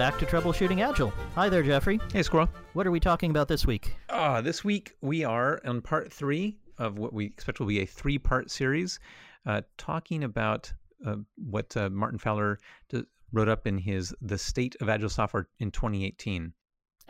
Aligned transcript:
back 0.00 0.18
to 0.18 0.24
Troubleshooting 0.24 0.80
Agile. 0.80 1.12
Hi 1.34 1.50
there, 1.50 1.62
Jeffrey. 1.62 2.00
Hey, 2.10 2.22
Squirrel. 2.22 2.48
What 2.72 2.86
are 2.86 2.90
we 2.90 3.00
talking 3.00 3.30
about 3.30 3.48
this 3.48 3.66
week? 3.66 3.94
Uh, 4.08 4.40
this 4.40 4.64
week 4.64 4.94
we 5.02 5.24
are 5.24 5.60
on 5.66 5.82
part 5.82 6.10
three 6.10 6.56
of 6.78 6.96
what 6.96 7.12
we 7.12 7.26
expect 7.26 7.60
will 7.60 7.66
be 7.66 7.80
a 7.80 7.84
three 7.84 8.16
part 8.16 8.50
series, 8.50 8.98
uh, 9.44 9.60
talking 9.76 10.24
about 10.24 10.72
uh, 11.06 11.16
what 11.36 11.76
uh, 11.76 11.90
Martin 11.90 12.18
Fowler 12.18 12.58
d- 12.88 13.04
wrote 13.30 13.50
up 13.50 13.66
in 13.66 13.76
his 13.76 14.14
The 14.22 14.38
State 14.38 14.74
of 14.80 14.88
Agile 14.88 15.10
Software 15.10 15.48
in 15.58 15.70
2018. 15.70 16.54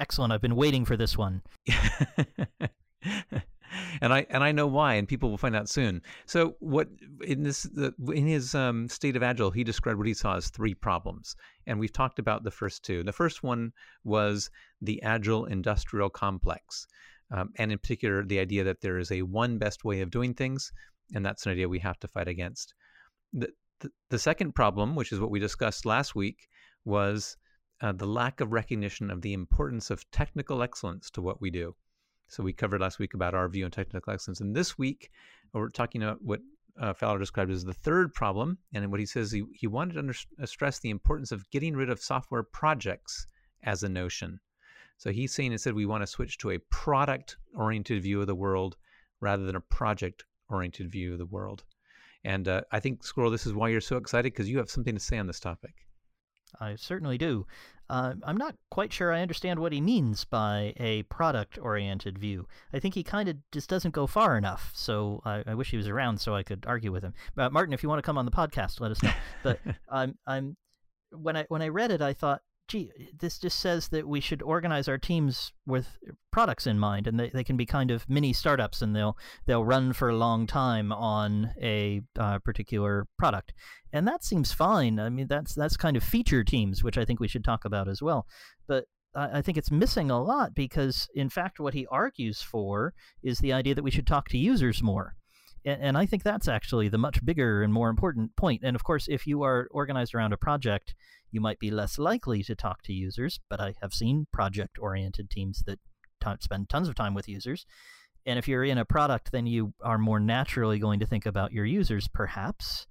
Excellent. 0.01 0.33
I've 0.33 0.41
been 0.41 0.57
waiting 0.57 0.84
for 0.84 0.97
this 0.97 1.16
one. 1.16 1.43
and 4.01 4.12
I 4.12 4.27
and 4.30 4.43
I 4.43 4.53
know 4.53 4.67
why, 4.67 4.95
and 4.95 5.09
people 5.09 5.30
will 5.30 5.39
find 5.39 5.57
out 5.57 5.69
soon. 5.69 6.03
So, 6.27 6.57
what 6.61 6.89
in 7.23 7.43
this 7.43 7.65
the, 7.65 7.95
in 8.12 8.27
his 8.27 8.55
um, 8.55 8.89
state 8.89 9.17
of 9.17 9.23
agile, 9.23 9.51
he 9.51 9.65
described 9.65 9.98
what 9.98 10.07
he 10.07 10.15
saw 10.15 10.37
as 10.37 10.48
three 10.48 10.75
problems, 10.75 11.37
and 11.67 11.79
we've 11.79 11.93
talked 11.93 12.19
about 12.19 12.45
the 12.45 12.51
first 12.51 12.84
two. 12.84 13.03
The 13.03 13.12
first 13.12 13.43
one 13.43 13.73
was 14.05 14.51
the 14.81 15.03
agile 15.03 15.47
industrial 15.47 16.11
complex, 16.11 16.87
um, 17.31 17.51
and 17.57 17.73
in 17.73 17.79
particular, 17.79 18.25
the 18.25 18.39
idea 18.39 18.65
that 18.65 18.81
there 18.81 18.98
is 18.98 19.11
a 19.12 19.23
one 19.23 19.59
best 19.59 19.84
way 19.84 20.01
of 20.01 20.11
doing 20.11 20.34
things, 20.34 20.73
and 21.15 21.25
that's 21.25 21.47
an 21.47 21.53
idea 21.53 21.69
we 21.69 21.79
have 21.79 21.98
to 22.01 22.09
fight 22.09 22.29
against. 22.29 22.75
The 23.33 23.53
the, 24.11 24.19
second 24.19 24.55
problem, 24.55 24.95
which 24.95 25.12
is 25.12 25.20
what 25.20 25.31
we 25.31 25.41
discussed 25.41 25.87
last 25.87 26.15
week, 26.15 26.48
was 26.84 27.37
uh, 27.81 27.93
the 27.93 28.07
lack 28.07 28.41
of 28.41 28.53
recognition 28.53 29.11
of 29.11 29.23
the 29.23 29.33
importance 29.33 29.91
of 29.91 30.09
technical 30.11 30.62
excellence 30.62 31.11
to 31.11 31.23
what 31.23 31.41
we 31.41 31.51
do. 31.51 31.75
So 32.31 32.45
we 32.45 32.53
covered 32.53 32.81
last 32.81 33.00
week 33.00 33.14
about 33.14 33.34
our 33.34 33.48
view 33.48 33.64
on 33.64 33.73
technical 33.73 34.12
excellence, 34.12 34.41
and 34.41 34.55
this 34.55 34.78
week 34.78 35.11
we're 35.53 35.69
talking 35.69 36.00
about 36.05 36.23
what 36.23 36.39
uh, 36.81 36.92
Fowler 36.92 37.19
described 37.19 37.50
as 37.50 37.64
the 37.64 37.75
third 37.75 38.14
problem, 38.14 38.56
and 38.73 38.89
what 38.89 39.00
he 39.00 39.06
says 39.06 39.33
he, 39.33 39.42
he 39.53 39.67
wanted 39.67 39.95
to 39.95 39.98
under, 39.98 40.14
uh, 40.41 40.47
stress 40.47 40.78
the 40.78 40.91
importance 40.91 41.33
of 41.33 41.51
getting 41.51 41.75
rid 41.75 41.91
of 41.91 42.01
software 42.01 42.45
projects 42.45 43.27
as 43.64 43.83
a 43.83 43.89
notion. 43.89 44.39
So 44.97 45.11
he's 45.11 45.34
saying 45.34 45.51
instead 45.51 45.75
we 45.75 45.86
want 45.86 46.03
to 46.05 46.06
switch 46.06 46.39
to 46.39 46.51
a 46.51 46.61
product-oriented 46.70 48.01
view 48.01 48.20
of 48.20 48.28
the 48.28 48.34
world 48.36 48.77
rather 49.20 49.45
than 49.45 49.56
a 49.56 49.61
project-oriented 49.61 50.89
view 50.89 51.14
of 51.14 51.19
the 51.19 51.27
world. 51.27 51.64
And 52.23 52.47
uh, 52.47 52.61
I 52.70 52.78
think 52.78 53.03
Squirrel, 53.03 53.33
this 53.33 53.47
is 53.47 53.55
why 53.55 53.70
you're 53.70 53.81
so 53.81 53.97
excited 53.97 54.33
because 54.33 54.48
you 54.48 54.58
have 54.58 54.70
something 54.70 54.95
to 54.95 55.01
say 55.01 55.19
on 55.19 55.27
this 55.27 55.41
topic. 55.41 55.75
I 56.61 56.77
certainly 56.77 57.19
do. 57.19 57.47
Uh, 57.91 58.15
I'm 58.23 58.37
not 58.37 58.55
quite 58.70 58.93
sure 58.93 59.12
I 59.12 59.20
understand 59.20 59.59
what 59.59 59.73
he 59.73 59.81
means 59.81 60.25
by 60.25 60.73
a 60.77 61.03
product 61.05 61.59
oriented 61.61 62.19
view. 62.19 62.47
I 62.73 62.79
think 62.79 62.95
he 62.95 63.03
kind 63.03 63.29
of 63.29 63.37
just 63.51 63.69
doesn't 63.69 63.95
go 63.95 64.07
far 64.07 64.39
enough, 64.39 64.70
so 64.75 65.20
I, 65.25 65.42
I, 65.45 65.55
wish 65.55 65.73
he 65.73 65.77
was 65.77 65.89
around 65.89 66.20
so 66.20 66.33
I 66.33 66.45
could 66.45 66.65
argue 66.69 66.92
with 66.92 67.03
him. 67.03 67.15
But 67.34 67.53
Martin, 67.53 67.75
if 67.75 67.83
you 67.83 67.89
want 67.89 67.98
to 67.98 68.07
come 68.07 68.17
on 68.17 68.27
the 68.27 68.31
podcast, 68.31 68.81
let 68.81 68.92
us 68.92 69.03
know. 69.03 69.12
But 69.42 69.59
I'm, 69.91 70.17
I'm, 70.25 70.57
when 71.11 71.37
I 71.37 71.47
when 71.48 71.62
I 71.62 71.69
read 71.69 71.91
it, 71.91 72.01
I 72.01 72.12
thought, 72.12 72.42
gee, 72.71 72.93
this 73.19 73.39
just 73.39 73.59
says 73.59 73.89
that 73.89 74.07
we 74.07 74.21
should 74.21 74.43
organize 74.43 74.87
our 74.87 74.97
teams 74.97 75.53
with 75.67 75.99
products 76.31 76.69
in 76.69 76.79
mind, 76.79 77.09
and 77.09 77.19
they, 77.19 77.29
they 77.29 77.43
can 77.43 77.57
be 77.57 77.67
kind 77.67 77.91
of 77.91 78.09
mini 78.09 78.33
startups, 78.33 78.81
and 78.81 78.95
they'll 78.95 79.17
they'll 79.47 79.65
run 79.65 79.93
for 79.93 80.09
a 80.09 80.17
long 80.17 80.47
time 80.47 80.93
on 80.93 81.53
a 81.61 82.01
uh, 82.19 82.39
particular 82.39 83.09
product, 83.19 83.53
and 83.93 84.07
that 84.07 84.25
seems 84.25 84.53
fine. 84.53 85.01
I 85.01 85.09
mean, 85.09 85.27
that's 85.27 85.53
that's 85.53 85.77
kind 85.77 85.97
of 85.97 86.05
feature 86.05 86.45
teams, 86.45 86.85
which 86.85 86.97
I 86.97 87.05
think 87.05 87.19
we 87.19 87.29
should 87.29 87.45
talk 87.45 87.65
about 87.65 87.89
as 87.89 88.01
well. 88.01 88.27
But 88.69 88.85
I, 89.17 89.39
I 89.39 89.43
think 89.43 89.59
it's 89.59 89.73
missing 89.73 90.11
a 90.11 90.23
lot 90.23 90.55
because, 90.55 91.09
in 91.15 91.29
fact, 91.29 91.59
what 91.59 91.75
he 91.75 91.89
argues 91.91 92.41
for 92.41 92.95
is 93.23 93.41
the 93.41 93.53
idea 93.53 93.75
that 93.75 93.85
we 93.85 93.91
should 93.91 94.07
talk 94.07 94.29
to 94.29 94.39
users 94.39 94.81
more. 94.81 95.17
And 95.64 95.98
I 95.98 96.06
think 96.06 96.22
that's 96.22 96.48
actually 96.48 96.89
the 96.89 96.98
much 96.98 97.24
bigger 97.24 97.62
and 97.62 97.73
more 97.73 97.90
important 97.90 98.35
point. 98.36 98.62
And 98.64 98.74
of 98.74 98.83
course, 98.83 99.07
if 99.08 99.27
you 99.27 99.42
are 99.42 99.68
organized 99.70 100.14
around 100.14 100.33
a 100.33 100.39
project, 100.39 100.95
you 101.30 101.40
might 101.40 101.58
be 101.58 101.70
less 101.70 101.98
likely 101.98 102.42
to 102.45 102.55
talk 102.55 102.83
to 102.85 102.92
users, 102.92 103.40
but 103.48 103.61
I 103.61 103.74
have 103.83 103.92
seen 103.92 104.27
project 104.33 104.79
oriented 104.80 105.30
teams 105.30 105.62
that 105.67 105.79
t- 106.24 106.30
spend 106.40 106.68
tons 106.68 106.89
of 106.89 106.95
time 106.95 107.14
with 107.14 107.29
users. 107.29 107.67
And 108.27 108.39
if 108.39 108.48
you're 108.48 108.64
in 108.64 108.79
a 108.79 108.85
product, 108.85 109.33
then 109.33 109.46
you 109.46 109.73
are 109.83 109.98
more 109.98 110.20
naturally 110.20 110.79
going 110.79 111.01
to 111.01 111.07
think 111.07 111.27
about 111.27 111.52
your 111.52 111.64
users, 111.64 112.08
perhaps. 112.08 112.86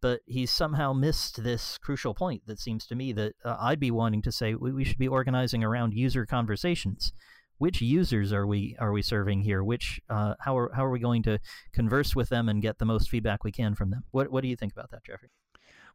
But 0.00 0.20
he's 0.26 0.50
somehow 0.50 0.92
missed 0.92 1.42
this 1.42 1.78
crucial 1.78 2.14
point 2.14 2.42
that 2.46 2.60
seems 2.60 2.86
to 2.86 2.94
me 2.94 3.12
that 3.14 3.34
uh, 3.44 3.56
I'd 3.58 3.80
be 3.80 3.90
wanting 3.90 4.22
to 4.22 4.32
say 4.32 4.54
we, 4.54 4.72
we 4.72 4.84
should 4.84 4.98
be 4.98 5.08
organizing 5.08 5.64
around 5.64 5.94
user 5.94 6.26
conversations. 6.26 7.12
Which 7.58 7.80
users 7.80 8.32
are 8.32 8.46
we 8.46 8.76
are 8.78 8.92
we 8.92 9.02
serving 9.02 9.42
here? 9.42 9.62
Which 9.62 10.00
uh, 10.10 10.34
how 10.40 10.56
are 10.58 10.70
how 10.74 10.84
are 10.84 10.90
we 10.90 10.98
going 10.98 11.22
to 11.24 11.38
converse 11.72 12.16
with 12.16 12.28
them 12.28 12.48
and 12.48 12.60
get 12.60 12.78
the 12.78 12.84
most 12.84 13.08
feedback 13.10 13.44
we 13.44 13.52
can 13.52 13.74
from 13.74 13.90
them? 13.90 14.04
What 14.10 14.30
what 14.30 14.42
do 14.42 14.48
you 14.48 14.56
think 14.56 14.72
about 14.72 14.90
that, 14.90 15.04
Jeffrey? 15.04 15.30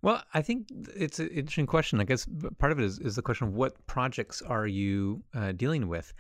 Well, 0.02 0.24
I 0.34 0.42
think 0.42 0.68
it's 0.96 1.20
an 1.20 1.28
interesting 1.28 1.68
question. 1.68 2.00
I 2.00 2.06
guess 2.06 2.26
part 2.58 2.72
of 2.72 2.80
it 2.80 2.86
is, 2.86 3.00
is 3.00 3.16
the 3.18 3.22
question 3.22 3.48
of 3.48 3.54
what 3.54 3.86
projects 3.86 4.42
are 4.42 4.66
you 4.66 5.22
uh, 5.36 5.52
dealing 5.52 5.90
with? 5.90 6.14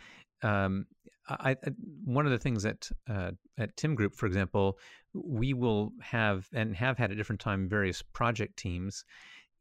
Um, 0.43 0.85
I, 1.29 1.51
I, 1.51 1.71
one 2.03 2.25
of 2.25 2.31
the 2.31 2.39
things 2.39 2.63
that 2.63 2.89
uh, 3.09 3.31
at 3.57 3.77
Tim 3.77 3.95
Group, 3.95 4.15
for 4.15 4.25
example, 4.25 4.77
we 5.13 5.53
will 5.53 5.91
have 6.01 6.47
and 6.53 6.75
have 6.75 6.97
had 6.97 7.11
at 7.11 7.17
different 7.17 7.39
time 7.39 7.69
various 7.69 8.01
project 8.01 8.57
teams, 8.57 9.05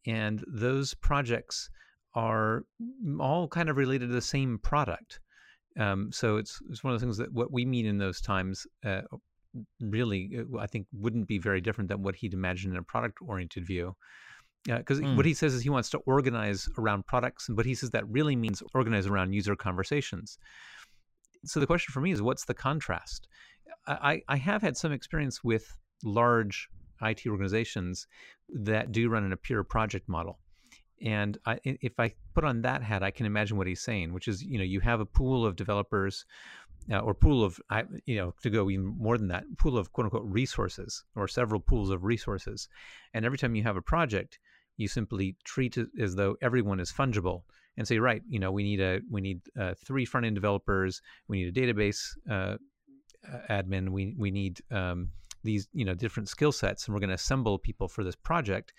and 0.06 0.44
those 0.48 0.94
projects 0.94 1.70
are 2.14 2.64
all 3.20 3.46
kind 3.46 3.68
of 3.68 3.76
related 3.76 4.08
to 4.08 4.14
the 4.14 4.20
same 4.20 4.58
product. 4.58 5.20
Um, 5.78 6.10
so 6.12 6.36
it's 6.36 6.60
it's 6.68 6.82
one 6.82 6.92
of 6.92 7.00
the 7.00 7.06
things 7.06 7.16
that 7.18 7.32
what 7.32 7.52
we 7.52 7.64
mean 7.64 7.86
in 7.86 7.98
those 7.98 8.20
times 8.20 8.66
uh, 8.84 9.02
really, 9.80 10.38
uh, 10.38 10.58
I 10.58 10.66
think, 10.66 10.86
wouldn't 10.92 11.28
be 11.28 11.38
very 11.38 11.60
different 11.60 11.88
than 11.88 12.02
what 12.02 12.16
he'd 12.16 12.34
imagine 12.34 12.72
in 12.72 12.78
a 12.78 12.82
product 12.82 13.18
oriented 13.26 13.66
view. 13.66 13.96
Because 14.64 15.00
mm. 15.00 15.16
what 15.16 15.24
he 15.24 15.34
says 15.34 15.54
is 15.54 15.62
he 15.62 15.70
wants 15.70 15.88
to 15.90 15.98
organize 15.98 16.68
around 16.78 17.06
products, 17.06 17.46
but 17.48 17.64
he 17.64 17.74
says 17.74 17.90
that 17.90 18.06
really 18.08 18.36
means 18.36 18.62
organize 18.74 19.06
around 19.06 19.32
user 19.32 19.56
conversations. 19.56 20.38
So 21.44 21.60
the 21.60 21.66
question 21.66 21.92
for 21.92 22.00
me 22.00 22.10
is 22.10 22.20
what's 22.20 22.44
the 22.44 22.54
contrast? 22.54 23.28
I, 23.86 24.20
I 24.28 24.36
have 24.36 24.60
had 24.60 24.76
some 24.76 24.92
experience 24.92 25.42
with 25.44 25.74
large 26.04 26.68
IT 27.00 27.22
organizations 27.26 28.06
that 28.48 28.92
do 28.92 29.08
run 29.08 29.24
in 29.24 29.32
a 29.32 29.36
pure 29.36 29.62
project 29.62 30.08
model. 30.08 30.40
And 31.02 31.38
I, 31.46 31.58
if 31.64 31.98
I 31.98 32.14
put 32.34 32.44
on 32.44 32.62
that 32.62 32.82
hat, 32.82 33.02
I 33.02 33.10
can 33.10 33.26
imagine 33.26 33.56
what 33.56 33.66
he's 33.66 33.82
saying, 33.82 34.12
which 34.12 34.28
is, 34.28 34.42
you 34.42 34.58
know, 34.58 34.64
you 34.64 34.80
have 34.80 35.00
a 35.00 35.06
pool 35.06 35.46
of 35.46 35.56
developers 35.56 36.24
uh, 36.90 36.98
or 36.98 37.14
pool 37.14 37.44
of, 37.44 37.60
you 38.06 38.16
know, 38.16 38.34
to 38.42 38.50
go 38.50 38.70
even 38.70 38.86
more 38.98 39.18
than 39.18 39.28
that, 39.28 39.44
pool 39.58 39.78
of 39.78 39.92
quote 39.92 40.06
unquote 40.06 40.24
resources 40.24 41.04
or 41.14 41.28
several 41.28 41.60
pools 41.60 41.90
of 41.90 42.04
resources. 42.04 42.68
And 43.14 43.24
every 43.24 43.38
time 43.38 43.54
you 43.54 43.62
have 43.62 43.76
a 43.76 43.82
project, 43.82 44.38
you 44.76 44.88
simply 44.88 45.36
treat 45.44 45.76
it 45.76 45.88
as 46.00 46.14
though 46.14 46.36
everyone 46.40 46.80
is 46.80 46.92
fungible 46.92 47.42
and 47.76 47.86
say, 47.86 47.98
right, 47.98 48.22
you 48.28 48.38
know, 48.38 48.50
we 48.50 48.62
need 48.62 48.80
a 48.80 49.00
we 49.10 49.20
need 49.20 49.40
uh, 49.58 49.74
three 49.84 50.04
front 50.04 50.26
end 50.26 50.34
developers, 50.34 51.02
we 51.28 51.42
need 51.42 51.56
a 51.56 51.60
database 51.60 52.16
uh, 52.30 52.56
admin, 53.50 53.90
we 53.90 54.14
we 54.16 54.30
need 54.30 54.60
um, 54.70 55.10
these 55.44 55.68
you 55.72 55.84
know 55.84 55.94
different 55.94 56.28
skill 56.28 56.52
sets, 56.52 56.86
and 56.86 56.94
we're 56.94 57.00
going 57.00 57.08
to 57.08 57.14
assemble 57.14 57.58
people 57.58 57.88
for 57.88 58.04
this 58.04 58.16
project, 58.16 58.72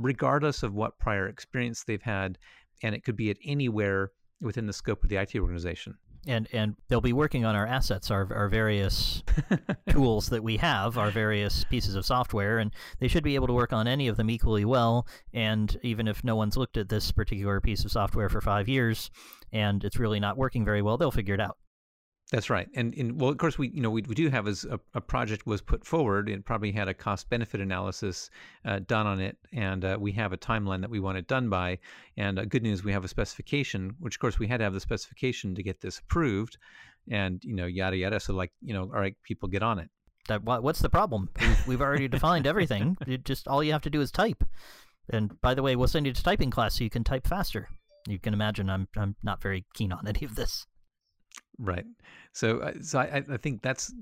regardless 0.00 0.62
of 0.62 0.74
what 0.74 0.98
prior 0.98 1.28
experience 1.28 1.84
they've 1.84 2.02
had, 2.02 2.38
and 2.82 2.94
it 2.94 3.04
could 3.04 3.16
be 3.16 3.30
at 3.30 3.36
anywhere 3.44 4.12
within 4.40 4.66
the 4.66 4.72
scope 4.72 5.02
of 5.02 5.10
the 5.10 5.16
IT 5.16 5.36
organization 5.36 5.96
and 6.26 6.48
and 6.52 6.76
they'll 6.88 7.00
be 7.00 7.12
working 7.12 7.44
on 7.44 7.56
our 7.56 7.66
assets, 7.66 8.10
our 8.10 8.32
our 8.34 8.48
various 8.48 9.22
tools 9.90 10.28
that 10.28 10.42
we 10.42 10.56
have, 10.58 10.98
our 10.98 11.10
various 11.10 11.64
pieces 11.64 11.94
of 11.94 12.04
software, 12.04 12.58
and 12.58 12.72
they 12.98 13.08
should 13.08 13.24
be 13.24 13.34
able 13.34 13.46
to 13.46 13.52
work 13.52 13.72
on 13.72 13.88
any 13.88 14.08
of 14.08 14.16
them 14.16 14.30
equally 14.30 14.64
well. 14.64 15.06
And 15.32 15.76
even 15.82 16.06
if 16.06 16.22
no 16.22 16.36
one's 16.36 16.56
looked 16.56 16.76
at 16.76 16.88
this 16.88 17.10
particular 17.10 17.60
piece 17.60 17.84
of 17.84 17.90
software 17.90 18.28
for 18.28 18.40
five 18.40 18.68
years, 18.68 19.10
and 19.52 19.82
it's 19.84 19.98
really 19.98 20.20
not 20.20 20.36
working 20.36 20.64
very 20.64 20.82
well, 20.82 20.98
they'll 20.98 21.10
figure 21.10 21.34
it 21.34 21.40
out. 21.40 21.56
That's 22.32 22.48
right, 22.48 22.68
and, 22.74 22.94
and 22.94 23.20
well, 23.20 23.30
of 23.30 23.38
course, 23.38 23.58
we 23.58 23.70
you 23.70 23.80
know 23.80 23.90
we, 23.90 24.02
we 24.02 24.14
do 24.14 24.28
have 24.28 24.46
as 24.46 24.64
a, 24.64 24.78
a 24.94 25.00
project 25.00 25.46
was 25.46 25.60
put 25.60 25.84
forward. 25.84 26.28
It 26.28 26.44
probably 26.44 26.70
had 26.70 26.86
a 26.86 26.94
cost 26.94 27.28
benefit 27.28 27.60
analysis 27.60 28.30
uh, 28.64 28.78
done 28.86 29.08
on 29.08 29.18
it, 29.18 29.36
and 29.52 29.84
uh, 29.84 29.96
we 29.98 30.12
have 30.12 30.32
a 30.32 30.36
timeline 30.36 30.80
that 30.82 30.90
we 30.90 31.00
want 31.00 31.18
it 31.18 31.26
done 31.26 31.48
by. 31.48 31.78
And 32.16 32.38
uh, 32.38 32.44
good 32.44 32.62
news, 32.62 32.84
we 32.84 32.92
have 32.92 33.04
a 33.04 33.08
specification, 33.08 33.96
which 33.98 34.14
of 34.14 34.20
course 34.20 34.38
we 34.38 34.46
had 34.46 34.58
to 34.58 34.64
have 34.64 34.74
the 34.74 34.80
specification 34.80 35.56
to 35.56 35.62
get 35.64 35.80
this 35.80 35.98
approved, 35.98 36.56
and 37.10 37.42
you 37.42 37.54
know 37.54 37.66
yada 37.66 37.96
yada. 37.96 38.20
So 38.20 38.32
like 38.32 38.52
you 38.62 38.74
know, 38.74 38.82
all 38.82 39.00
right, 39.00 39.16
people 39.24 39.48
get 39.48 39.64
on 39.64 39.80
it. 39.80 39.90
That 40.28 40.44
what's 40.44 40.80
the 40.80 40.88
problem? 40.88 41.30
We've, 41.40 41.66
we've 41.66 41.82
already 41.82 42.06
defined 42.06 42.46
everything. 42.46 42.96
It 43.08 43.24
just 43.24 43.48
all 43.48 43.64
you 43.64 43.72
have 43.72 43.82
to 43.82 43.90
do 43.90 44.00
is 44.00 44.12
type. 44.12 44.44
And 45.08 45.40
by 45.40 45.54
the 45.54 45.62
way, 45.64 45.74
we'll 45.74 45.88
send 45.88 46.06
you 46.06 46.12
to 46.12 46.22
typing 46.22 46.50
class 46.50 46.76
so 46.76 46.84
you 46.84 46.90
can 46.90 47.02
type 47.02 47.26
faster. 47.26 47.68
You 48.06 48.20
can 48.20 48.34
imagine 48.34 48.70
I'm 48.70 48.86
I'm 48.96 49.16
not 49.24 49.42
very 49.42 49.64
keen 49.74 49.90
on 49.90 50.06
any 50.06 50.24
of 50.24 50.36
this. 50.36 50.66
Right. 51.60 51.84
So, 52.32 52.60
uh, 52.60 52.72
so 52.80 53.00
I, 53.00 53.22
I 53.30 53.36
think 53.36 53.60
that's 53.60 53.92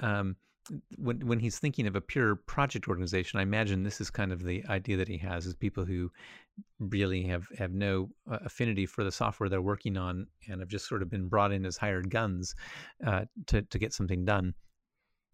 um, 0.00 0.34
when 0.98 1.24
when 1.24 1.38
he's 1.38 1.60
thinking 1.60 1.86
of 1.86 1.94
a 1.94 2.00
pure 2.00 2.34
project 2.34 2.88
organization. 2.88 3.38
I 3.38 3.42
imagine 3.42 3.84
this 3.84 4.00
is 4.00 4.10
kind 4.10 4.32
of 4.32 4.42
the 4.42 4.64
idea 4.68 4.96
that 4.96 5.06
he 5.06 5.16
has: 5.18 5.46
is 5.46 5.54
people 5.54 5.84
who 5.84 6.10
really 6.80 7.22
have 7.22 7.46
have 7.56 7.72
no 7.72 8.10
uh, 8.28 8.38
affinity 8.44 8.86
for 8.86 9.04
the 9.04 9.12
software 9.12 9.48
they're 9.48 9.62
working 9.62 9.96
on 9.96 10.26
and 10.48 10.60
have 10.60 10.68
just 10.68 10.88
sort 10.88 11.00
of 11.02 11.08
been 11.08 11.28
brought 11.28 11.52
in 11.52 11.64
as 11.64 11.76
hired 11.76 12.10
guns 12.10 12.56
uh, 13.06 13.24
to 13.46 13.62
to 13.62 13.78
get 13.78 13.92
something 13.92 14.24
done. 14.24 14.52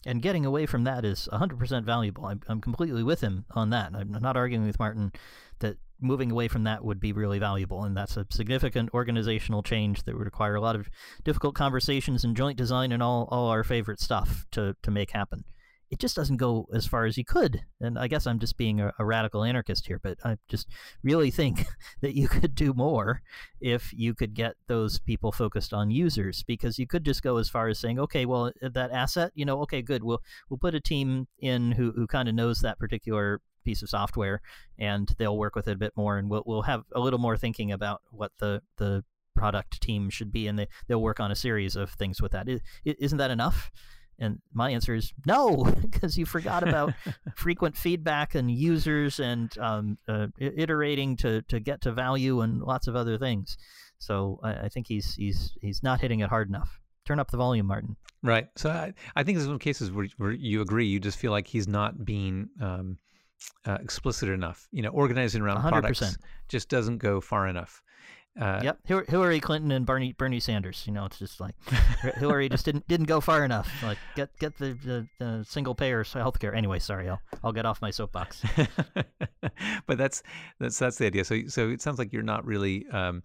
And 0.05 0.21
getting 0.21 0.45
away 0.45 0.67
from 0.67 0.85
that 0.85 1.05
is 1.05 1.29
100% 1.33 1.85
valuable. 1.85 2.27
I'm, 2.27 2.41
I'm 2.49 2.61
completely 2.61 3.03
with 3.03 3.21
him 3.21 3.45
on 3.53 3.71
that. 3.71 3.93
I'm 3.95 4.11
not 4.11 4.37
arguing 4.37 4.67
with 4.67 4.79
Martin 4.79 5.13
that 5.61 5.77
moving 6.01 6.33
away 6.33 6.49
from 6.49 6.65
that 6.65 6.85
would 6.85 6.99
be 6.99 7.13
really 7.13 7.39
valuable. 7.39 7.85
And 7.85 7.97
that's 7.97 8.17
a 8.17 8.27
significant 8.31 8.91
organizational 8.93 9.63
change 9.63 10.03
that 10.03 10.17
would 10.17 10.25
require 10.25 10.57
a 10.57 10.61
lot 10.61 10.75
of 10.75 10.89
difficult 11.23 11.55
conversations 11.55 12.25
and 12.25 12.37
joint 12.37 12.59
design 12.59 12.91
and 12.91 13.03
all, 13.03 13.29
all 13.31 13.49
our 13.49 13.63
favorite 13.63 14.01
stuff 14.01 14.47
to, 14.51 14.75
to 14.83 14.91
make 14.91 15.13
happen 15.13 15.45
it 15.93 15.99
just 15.99 16.17
doesn't 16.17 16.39
go 16.39 16.67
as 16.73 16.87
far 16.87 17.05
as 17.05 17.19
you 17.19 17.25
could. 17.25 17.63
And 17.79 17.99
I 17.99 18.09
guess 18.09 18.27
I'm 18.27 18.39
just 18.39 18.57
being 18.57 18.81
a, 18.81 18.95
a, 18.99 19.05
radical 19.05 19.45
anarchist 19.45 19.87
here, 19.87 20.01
but 20.03 20.17
I 20.25 20.39
just 20.49 20.67
really 21.03 21.31
think 21.31 21.67
that 22.01 22.17
you 22.17 22.29
could 22.29 22.55
do 22.55 22.73
more 22.73 23.21
if 23.61 23.93
you 23.93 24.15
could 24.15 24.33
get 24.33 24.55
those 24.69 24.99
people 24.99 25.33
focused 25.33 25.75
on 25.75 25.91
users, 25.91 26.43
because 26.45 26.79
you 26.79 26.87
could 26.87 27.05
just 27.05 27.23
go 27.23 27.37
as 27.37 27.51
far 27.51 27.69
as 27.69 27.79
saying, 27.79 27.99
okay, 28.01 28.25
well, 28.25 28.47
uh, 28.63 28.71
that 28.71 28.91
asset, 28.91 29.33
you 29.35 29.45
know, 29.45 29.61
okay, 29.61 29.83
good, 29.83 30.03
we'll 30.03 30.23
we'll 30.49 30.57
put 30.57 30.75
a 30.75 30.81
team 30.81 31.29
in 31.41 31.73
who 31.73 31.93
who 31.93 32.07
kind 32.07 32.27
of 32.27 32.35
knows 32.35 32.61
that 32.61 32.79
particular 32.79 33.43
piece 33.63 33.83
of 33.83 33.91
software, 33.91 34.41
and 34.79 35.15
they'll 35.19 35.37
work 35.37 35.55
with 35.55 35.69
it 35.69 35.73
a 35.73 35.77
bit 35.77 35.93
more, 35.95 36.17
and 36.17 36.31
we'll 36.31 36.43
we'll 36.47 36.63
have 36.63 36.85
a 36.93 37.01
little 37.01 37.19
more 37.19 37.37
thinking 37.37 37.71
about 37.71 38.01
what 38.11 38.33
the 38.39 38.63
the 38.79 39.05
product 39.35 39.83
team 39.83 40.09
should 40.09 40.33
be, 40.33 40.47
and 40.47 40.59
they 40.59 40.69
they'll 40.89 41.03
work 41.03 41.21
on 41.21 41.31
a 41.31 41.37
series 41.37 41.77
of 41.77 41.91
things 41.91 42.23
with 42.23 42.33
that. 42.33 42.49
Isn't 42.87 43.19
that 43.19 43.31
enough? 43.31 43.71
And 44.19 44.39
my 44.53 44.71
answer 44.71 44.95
is 44.95 45.13
no, 45.27 45.65
because 45.81 46.17
you 46.17 46.27
forgot 46.27 46.67
about 46.67 46.93
frequent 47.37 47.77
feedback 47.77 48.35
and 48.35 48.51
users 48.51 49.21
and 49.21 49.57
um, 49.59 49.99
uh, 50.09 50.29
iterating 50.39 51.17
to, 51.19 51.43
to 51.43 51.61
get 51.61 51.81
to 51.83 51.93
value 51.93 52.41
and 52.41 52.61
lots 52.61 52.87
of 52.87 52.97
other 52.97 53.19
things. 53.19 53.57
So 53.99 54.41
I, 54.43 54.53
I, 54.53 54.69
think 54.69 54.89
he's 54.89 55.15
he's 55.15 55.57
he's 55.61 55.83
not 55.83 56.01
hitting 56.01 56.21
it 56.21 56.29
hard 56.29 56.49
enough. 56.49 56.81
Turn 57.05 57.21
up 57.21 57.31
the 57.31 57.37
volume, 57.37 57.67
Martin. 57.67 57.97
Right. 58.23 58.49
So 58.57 58.71
I, 58.71 58.93
I 59.17 59.23
think 59.23 59.39
there's 59.39 59.49
some 59.49 59.59
cases 59.59 59.91
where, 59.91 60.07
where 60.17 60.33
you 60.33 60.61
agree. 60.61 60.87
You 60.87 61.01
just 61.01 61.19
feel 61.19 61.31
like 61.33 61.47
he's 61.47 61.69
not 61.69 62.05
being 62.05 62.49
um, 62.61 62.99
uh, 63.65 63.79
explicit 63.81 64.29
enough. 64.29 64.69
You 64.73 64.83
know, 64.83 64.91
organizing 64.91 65.43
around 65.43 65.59
100%. 65.59 65.71
products 65.71 66.17
just 66.49 66.69
doesn't 66.69 66.99
go 66.99 67.21
far 67.21 67.49
enough. 67.49 67.83
Uh, 68.41 68.61
yep, 68.65 68.79
Hillary 68.87 69.41
Clinton 69.41 69.71
and 69.73 69.85
Bernie 69.85 70.15
Bernie 70.15 70.41
Sanders. 70.41 70.85
You 70.87 70.93
know, 70.95 71.05
it's 71.05 71.19
just 71.19 71.39
like 71.39 71.55
Hillary 72.17 72.49
just 72.49 72.65
didn't 72.65 72.89
didn't 72.89 73.05
go 73.05 73.21
far 73.21 73.45
enough. 73.45 73.71
Like 73.83 73.99
get 74.17 74.37
get 74.39 74.57
the, 74.57 74.73
the, 74.85 75.07
the 75.19 75.45
single 75.47 75.75
payer 75.75 76.03
healthcare. 76.03 76.57
Anyway, 76.57 76.79
sorry, 76.79 77.11
I'll 77.11 77.21
I'll 77.45 77.53
get 77.53 77.67
off 77.67 77.83
my 77.83 77.91
soapbox. 77.91 78.43
but 79.87 79.99
that's 79.99 80.23
that's 80.59 80.79
that's 80.79 80.97
the 80.97 81.07
idea. 81.07 81.25
So 81.27 81.47
so 81.49 81.69
it 81.69 81.83
sounds 81.83 81.99
like 81.99 82.11
you're 82.11 82.23
not 82.23 82.47
really 82.47 82.87
um, 82.89 83.23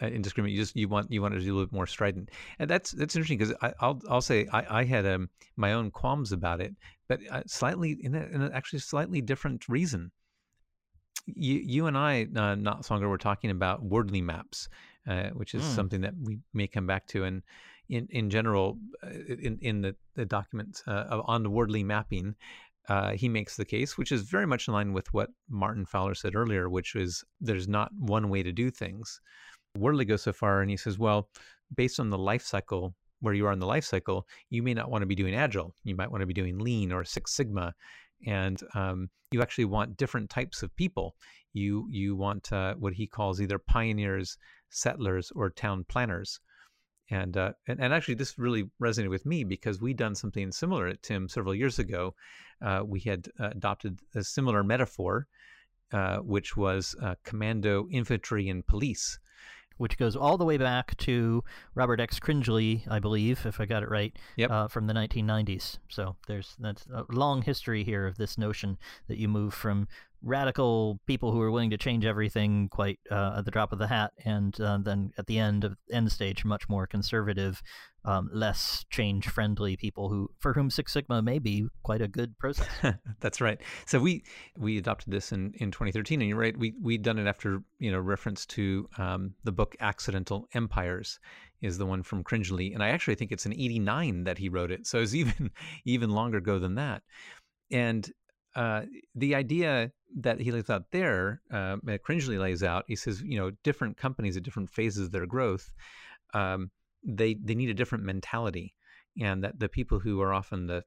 uh, 0.00 0.06
indiscriminate. 0.06 0.56
You 0.56 0.62
just 0.62 0.74
you 0.74 0.88
want 0.88 1.12
you 1.12 1.20
want 1.20 1.34
to 1.34 1.40
do 1.40 1.46
a 1.46 1.52
little 1.52 1.66
bit 1.66 1.74
more 1.74 1.86
strident, 1.86 2.30
and 2.58 2.70
that's 2.70 2.92
that's 2.92 3.14
interesting 3.14 3.36
because 3.36 3.54
I'll 3.80 4.00
I'll 4.08 4.22
say 4.22 4.46
I 4.54 4.80
I 4.80 4.84
had 4.84 5.04
um, 5.04 5.28
my 5.56 5.74
own 5.74 5.90
qualms 5.90 6.32
about 6.32 6.62
it, 6.62 6.74
but 7.08 7.20
uh, 7.30 7.42
slightly 7.46 7.98
in, 8.00 8.14
a, 8.14 8.22
in 8.32 8.42
a 8.42 8.50
actually 8.54 8.78
slightly 8.78 9.20
different 9.20 9.68
reason 9.68 10.10
you, 11.26 11.60
you 11.64 11.86
and 11.86 11.96
I 11.96 12.26
uh, 12.36 12.54
not 12.54 12.84
so 12.84 12.94
long 12.94 13.02
ago 13.02 13.10
were 13.10 13.18
talking 13.18 13.50
about 13.50 13.82
Wardley 13.82 14.22
maps, 14.22 14.68
uh, 15.06 15.30
which 15.30 15.54
is 15.54 15.62
mm. 15.62 15.74
something 15.74 16.00
that 16.00 16.14
we 16.22 16.38
may 16.54 16.66
come 16.66 16.86
back 16.86 17.06
to. 17.08 17.24
And 17.24 17.42
in 17.88 18.06
in 18.10 18.30
general, 18.30 18.78
uh, 19.02 19.10
in 19.10 19.58
in 19.60 19.80
the 19.80 19.94
the 20.14 20.24
document 20.24 20.82
uh, 20.86 21.22
on 21.26 21.42
the 21.42 21.50
Wardley 21.50 21.84
mapping, 21.84 22.34
uh, 22.88 23.12
he 23.12 23.28
makes 23.28 23.56
the 23.56 23.64
case, 23.64 23.98
which 23.98 24.12
is 24.12 24.22
very 24.22 24.46
much 24.46 24.68
in 24.68 24.74
line 24.74 24.92
with 24.92 25.12
what 25.12 25.30
Martin 25.48 25.84
Fowler 25.84 26.14
said 26.14 26.34
earlier, 26.34 26.68
which 26.68 26.94
is 26.94 27.24
there's 27.40 27.68
not 27.68 27.90
one 27.98 28.28
way 28.28 28.42
to 28.42 28.52
do 28.52 28.70
things. 28.70 29.20
Wardley 29.76 30.04
goes 30.04 30.22
so 30.22 30.32
far, 30.32 30.62
and 30.62 30.70
he 30.70 30.76
says, 30.76 30.98
well, 30.98 31.28
based 31.74 32.00
on 32.00 32.10
the 32.10 32.18
life 32.18 32.42
cycle 32.42 32.94
where 33.20 33.34
you 33.34 33.46
are 33.46 33.52
in 33.52 33.58
the 33.58 33.66
life 33.66 33.84
cycle, 33.84 34.26
you 34.50 34.62
may 34.62 34.74
not 34.74 34.90
want 34.90 35.02
to 35.02 35.06
be 35.06 35.14
doing 35.14 35.34
agile. 35.34 35.74
You 35.84 35.96
might 35.96 36.10
want 36.10 36.20
to 36.20 36.26
be 36.26 36.34
doing 36.34 36.58
lean 36.58 36.92
or 36.92 37.02
Six 37.04 37.32
Sigma 37.32 37.74
and 38.26 38.60
um, 38.74 39.10
you 39.30 39.42
actually 39.42 39.64
want 39.64 39.96
different 39.96 40.30
types 40.30 40.62
of 40.62 40.74
people. 40.76 41.16
You 41.52 41.86
you 41.90 42.16
want 42.16 42.52
uh, 42.52 42.74
what 42.74 42.94
he 42.94 43.06
calls 43.06 43.40
either 43.40 43.58
pioneers, 43.58 44.38
settlers, 44.70 45.32
or 45.34 45.50
town 45.50 45.84
planners. 45.88 46.40
And, 47.08 47.36
uh, 47.36 47.52
and, 47.68 47.80
and 47.80 47.94
actually, 47.94 48.14
this 48.14 48.36
really 48.36 48.68
resonated 48.82 49.10
with 49.10 49.24
me 49.24 49.44
because 49.44 49.80
we 49.80 49.94
done 49.94 50.16
something 50.16 50.50
similar 50.50 50.88
at 50.88 51.02
Tim 51.04 51.28
several 51.28 51.54
years 51.54 51.78
ago. 51.78 52.16
Uh, 52.60 52.82
we 52.84 53.00
had 53.00 53.28
uh, 53.38 53.50
adopted 53.50 54.00
a 54.14 54.24
similar 54.24 54.64
metaphor, 54.64 55.28
uh, 55.92 56.16
which 56.16 56.56
was 56.56 56.96
uh, 57.00 57.14
commando, 57.22 57.86
infantry, 57.92 58.48
and 58.48 58.66
police 58.66 59.20
which 59.76 59.98
goes 59.98 60.16
all 60.16 60.36
the 60.36 60.44
way 60.44 60.56
back 60.56 60.96
to 60.98 61.42
Robert 61.74 62.00
X. 62.00 62.18
Cringely, 62.18 62.82
I 62.90 62.98
believe, 62.98 63.46
if 63.46 63.60
I 63.60 63.66
got 63.66 63.82
it 63.82 63.90
right, 63.90 64.16
yep. 64.36 64.50
uh, 64.50 64.68
from 64.68 64.86
the 64.86 64.94
1990s. 64.94 65.78
So 65.88 66.16
there's 66.26 66.56
that's 66.58 66.86
a 66.92 67.04
long 67.10 67.42
history 67.42 67.84
here 67.84 68.06
of 68.06 68.16
this 68.16 68.38
notion 68.38 68.78
that 69.08 69.18
you 69.18 69.28
move 69.28 69.54
from 69.54 69.88
radical 70.22 70.98
people 71.06 71.30
who 71.30 71.40
are 71.40 71.50
willing 71.50 71.70
to 71.70 71.76
change 71.76 72.04
everything 72.04 72.68
quite 72.68 72.98
uh, 73.10 73.36
at 73.38 73.44
the 73.44 73.50
drop 73.50 73.72
of 73.72 73.78
the 73.78 73.86
hat, 73.86 74.12
and 74.24 74.60
uh, 74.60 74.78
then 74.78 75.12
at 75.18 75.26
the 75.26 75.38
end 75.38 75.64
of 75.64 75.76
end 75.90 76.10
stage, 76.10 76.44
much 76.44 76.68
more 76.68 76.86
conservative, 76.86 77.62
um, 78.06 78.30
less 78.32 78.84
change 78.90 79.28
friendly 79.28 79.76
people 79.76 80.08
who 80.08 80.30
for 80.38 80.52
whom 80.52 80.70
Six 80.70 80.92
Sigma 80.92 81.20
may 81.20 81.38
be 81.38 81.66
quite 81.82 82.00
a 82.00 82.08
good 82.08 82.38
process. 82.38 82.68
That's 83.20 83.40
right. 83.40 83.60
So 83.84 83.98
we 83.98 84.24
we 84.56 84.78
adopted 84.78 85.12
this 85.12 85.32
in, 85.32 85.52
in 85.56 85.70
2013, 85.72 86.20
and 86.20 86.28
you're 86.28 86.38
right. 86.38 86.56
We 86.56 86.74
we'd 86.80 87.02
done 87.02 87.18
it 87.18 87.26
after 87.26 87.62
you 87.78 87.90
know 87.90 87.98
reference 87.98 88.46
to 88.46 88.88
um, 88.96 89.34
the 89.44 89.52
book 89.52 89.74
Accidental 89.80 90.48
Empires 90.54 91.18
is 91.62 91.78
the 91.78 91.86
one 91.86 92.02
from 92.02 92.22
Cringely, 92.22 92.72
and 92.72 92.82
I 92.82 92.90
actually 92.90 93.16
think 93.16 93.32
it's 93.32 93.46
an 93.46 93.52
89 93.52 94.24
that 94.24 94.38
he 94.38 94.48
wrote 94.48 94.70
it. 94.70 94.86
So 94.86 94.98
it's 95.00 95.14
even 95.22 95.50
even 95.84 96.10
longer 96.10 96.38
ago 96.38 96.58
than 96.60 96.76
that. 96.76 97.02
And 97.72 98.08
uh, 98.54 98.82
the 99.14 99.34
idea 99.34 99.90
that 100.18 100.40
he 100.40 100.52
lays 100.52 100.70
out 100.70 100.90
there, 100.92 101.42
uh, 101.52 101.76
Cringely 102.06 102.38
lays 102.38 102.62
out, 102.62 102.84
he 102.86 102.96
says, 102.96 103.20
you 103.20 103.38
know, 103.38 103.50
different 103.64 103.96
companies 103.96 104.36
at 104.36 104.44
different 104.44 104.70
phases 104.70 105.06
of 105.06 105.12
their 105.12 105.26
growth, 105.26 105.74
um, 106.32 106.70
they 107.06 107.34
they 107.34 107.54
need 107.54 107.70
a 107.70 107.74
different 107.74 108.04
mentality, 108.04 108.74
and 109.20 109.42
that 109.44 109.58
the 109.58 109.68
people 109.68 109.98
who 109.98 110.20
are 110.20 110.34
often 110.34 110.66
the 110.66 110.82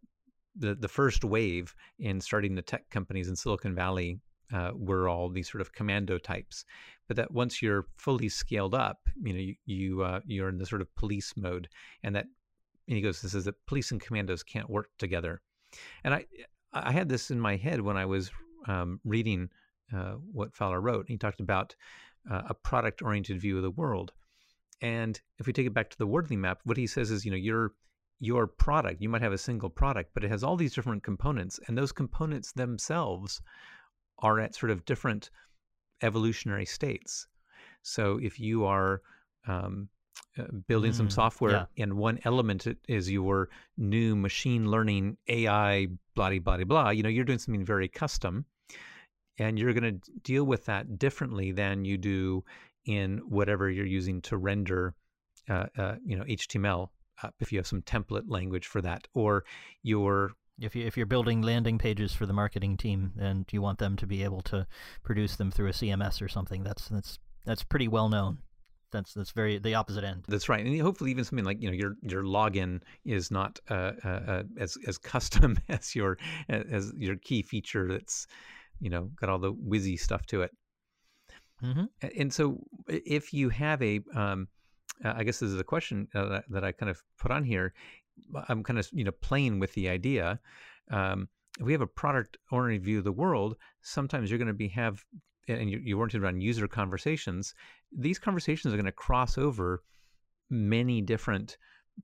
the, 0.55 0.75
the 0.75 0.87
first 0.87 1.23
wave 1.23 1.73
in 1.99 2.19
starting 2.19 2.55
the 2.55 2.61
tech 2.61 2.89
companies 2.89 3.29
in 3.29 3.35
Silicon 3.35 3.73
Valley 3.73 4.19
uh, 4.53 4.71
were 4.73 5.07
all 5.07 5.29
these 5.29 5.49
sort 5.49 5.61
of 5.61 5.71
commando 5.73 6.17
types, 6.17 6.65
but 7.07 7.15
that 7.15 7.31
once 7.31 7.61
you're 7.61 7.85
fully 7.97 8.27
scaled 8.27 8.73
up, 8.73 8.97
you 9.21 9.33
know, 9.33 9.39
you, 9.39 9.55
you 9.65 10.01
uh, 10.01 10.19
you're 10.25 10.49
in 10.49 10.57
the 10.57 10.65
sort 10.65 10.81
of 10.81 10.93
police 10.95 11.33
mode, 11.37 11.69
and 12.03 12.15
that 12.15 12.25
and 12.87 12.95
he 12.95 13.01
goes, 13.01 13.21
this 13.21 13.35
is 13.35 13.45
that 13.45 13.65
police 13.67 13.91
and 13.91 14.01
commandos 14.01 14.43
can't 14.43 14.69
work 14.69 14.89
together, 14.97 15.41
and 16.03 16.13
I 16.13 16.25
I 16.73 16.91
had 16.91 17.09
this 17.09 17.31
in 17.31 17.39
my 17.39 17.55
head 17.55 17.81
when 17.81 17.97
I 17.97 18.05
was 18.05 18.31
um, 18.67 18.99
reading 19.03 19.49
uh, 19.95 20.13
what 20.31 20.55
Fowler 20.55 20.81
wrote. 20.81 21.07
He 21.07 21.17
talked 21.17 21.41
about 21.41 21.75
uh, 22.29 22.41
a 22.49 22.53
product 22.53 23.01
oriented 23.01 23.39
view 23.39 23.57
of 23.57 23.63
the 23.63 23.71
world. 23.71 24.13
And 24.81 25.19
if 25.39 25.47
we 25.47 25.53
take 25.53 25.67
it 25.67 25.73
back 25.73 25.89
to 25.89 25.97
the 25.97 26.07
Wardley 26.07 26.37
map, 26.37 26.59
what 26.63 26.77
he 26.77 26.87
says 26.87 27.11
is, 27.11 27.25
you 27.25 27.31
know, 27.31 27.37
your 27.37 27.73
your 28.21 28.47
product, 28.47 29.01
you 29.01 29.07
might 29.07 29.21
have 29.21 29.31
a 29.31 29.37
single 29.37 29.69
product, 29.69 30.11
but 30.13 30.25
it 30.25 30.29
has 30.29 30.43
all 30.43 30.57
these 30.57 30.73
different 30.73 31.03
components, 31.03 31.59
and 31.67 31.77
those 31.77 31.91
components 31.91 32.51
themselves 32.51 33.41
are 34.19 34.39
at 34.39 34.55
sort 34.55 34.71
of 34.71 34.83
different 34.85 35.29
evolutionary 36.01 36.65
states. 36.65 37.27
So 37.81 38.19
if 38.21 38.39
you 38.39 38.65
are 38.65 39.01
um, 39.47 39.87
uh, 40.37 40.43
building 40.67 40.91
mm, 40.91 40.95
some 40.95 41.09
software 41.09 41.51
yeah. 41.51 41.83
and 41.83 41.93
one 41.93 42.19
element 42.23 42.67
is 42.87 43.09
your 43.09 43.49
new 43.77 44.15
machine 44.15 44.69
learning 44.69 45.17
AI 45.27 45.87
blah 46.13 46.37
blah 46.39 46.63
blah 46.63 46.89
you 46.89 47.01
know 47.01 47.09
you're 47.09 47.25
doing 47.25 47.39
something 47.39 47.65
very 47.65 47.87
custom 47.87 48.45
and 49.39 49.57
you're 49.57 49.73
going 49.73 49.99
to 49.99 50.11
deal 50.21 50.43
with 50.43 50.65
that 50.65 50.99
differently 50.99 51.51
than 51.51 51.85
you 51.85 51.97
do 51.97 52.43
in 52.89 53.19
whatever 53.19 53.69
you're 53.69 53.85
using 53.85 54.21
to 54.21 54.37
render 54.37 54.95
uh, 55.49 55.65
uh, 55.77 55.95
you 56.03 56.17
know 56.17 56.23
HTML 56.23 56.89
if 57.39 57.51
you 57.51 57.59
have 57.59 57.67
some 57.67 57.81
template 57.81 58.23
language 58.27 58.65
for 58.65 58.81
that 58.81 59.07
or 59.13 59.43
your 59.83 60.31
if 60.59 60.75
you 60.75 60.85
if 60.85 60.97
you're 60.97 61.05
building 61.05 61.41
landing 61.41 61.77
pages 61.77 62.13
for 62.13 62.25
the 62.25 62.33
marketing 62.33 62.77
team 62.77 63.13
and 63.19 63.45
you 63.51 63.61
want 63.61 63.79
them 63.79 63.95
to 63.97 64.07
be 64.07 64.23
able 64.23 64.41
to 64.41 64.65
produce 65.03 65.35
them 65.35 65.51
through 65.51 65.67
a 65.67 65.71
CMS 65.71 66.21
or 66.21 66.27
something 66.27 66.63
that's 66.63 66.87
that's 66.89 67.19
that's 67.45 67.63
pretty 67.63 67.87
well 67.87 68.09
known 68.09 68.39
that's 68.91 69.13
that's 69.13 69.31
very 69.31 69.59
the 69.59 69.75
opposite 69.75 70.03
end. 70.03 70.25
That's 70.27 70.49
right, 70.49 70.65
and 70.65 70.81
hopefully 70.81 71.11
even 71.11 71.23
something 71.23 71.45
like 71.45 71.61
you 71.61 71.69
know 71.69 71.75
your 71.75 71.95
your 72.01 72.23
login 72.23 72.81
is 73.05 73.31
not 73.31 73.59
uh, 73.69 73.91
uh, 74.03 74.07
uh 74.07 74.43
as 74.59 74.77
as 74.87 74.97
custom 75.13 75.59
as 75.69 75.95
your 75.95 76.17
as 76.49 76.91
your 76.97 77.15
key 77.17 77.41
feature. 77.41 77.87
That's 77.87 78.27
you 78.79 78.89
know 78.89 79.11
got 79.19 79.29
all 79.29 79.39
the 79.39 79.53
whizzy 79.53 79.99
stuff 79.99 80.25
to 80.27 80.41
it. 80.41 80.51
Mm-hmm. 81.63 82.07
And 82.19 82.33
so 82.33 82.59
if 82.87 83.33
you 83.33 83.49
have 83.49 83.81
a, 83.81 84.01
um, 84.15 84.47
I 85.03 85.23
guess 85.23 85.39
this 85.39 85.51
is 85.51 85.59
a 85.59 85.63
question 85.63 86.07
uh, 86.15 86.41
that 86.49 86.63
I 86.63 86.71
kind 86.71 86.89
of 86.89 87.01
put 87.19 87.31
on 87.31 87.43
here. 87.43 87.73
I'm 88.49 88.63
kind 88.63 88.77
of 88.77 88.87
you 88.91 89.05
know 89.05 89.11
playing 89.21 89.59
with 89.59 89.73
the 89.73 89.89
idea. 89.89 90.39
Um, 90.91 91.29
if 91.59 91.65
we 91.65 91.71
have 91.71 91.81
a 91.81 91.87
product 91.87 92.37
oriented 92.51 92.85
view 92.85 92.97
of 92.99 93.03
the 93.03 93.11
world, 93.11 93.55
sometimes 93.81 94.29
you're 94.29 94.39
going 94.39 94.47
to 94.47 94.53
be 94.53 94.67
have 94.69 95.03
and 95.47 95.69
you, 95.69 95.79
you 95.83 95.97
oriented 95.97 96.23
around 96.23 96.41
user 96.41 96.67
conversations, 96.67 97.53
these 97.97 98.19
conversations 98.19 98.73
are 98.73 98.77
going 98.77 98.85
to 98.85 98.91
cross 98.91 99.37
over 99.37 99.83
many 100.49 101.01
different 101.01 101.57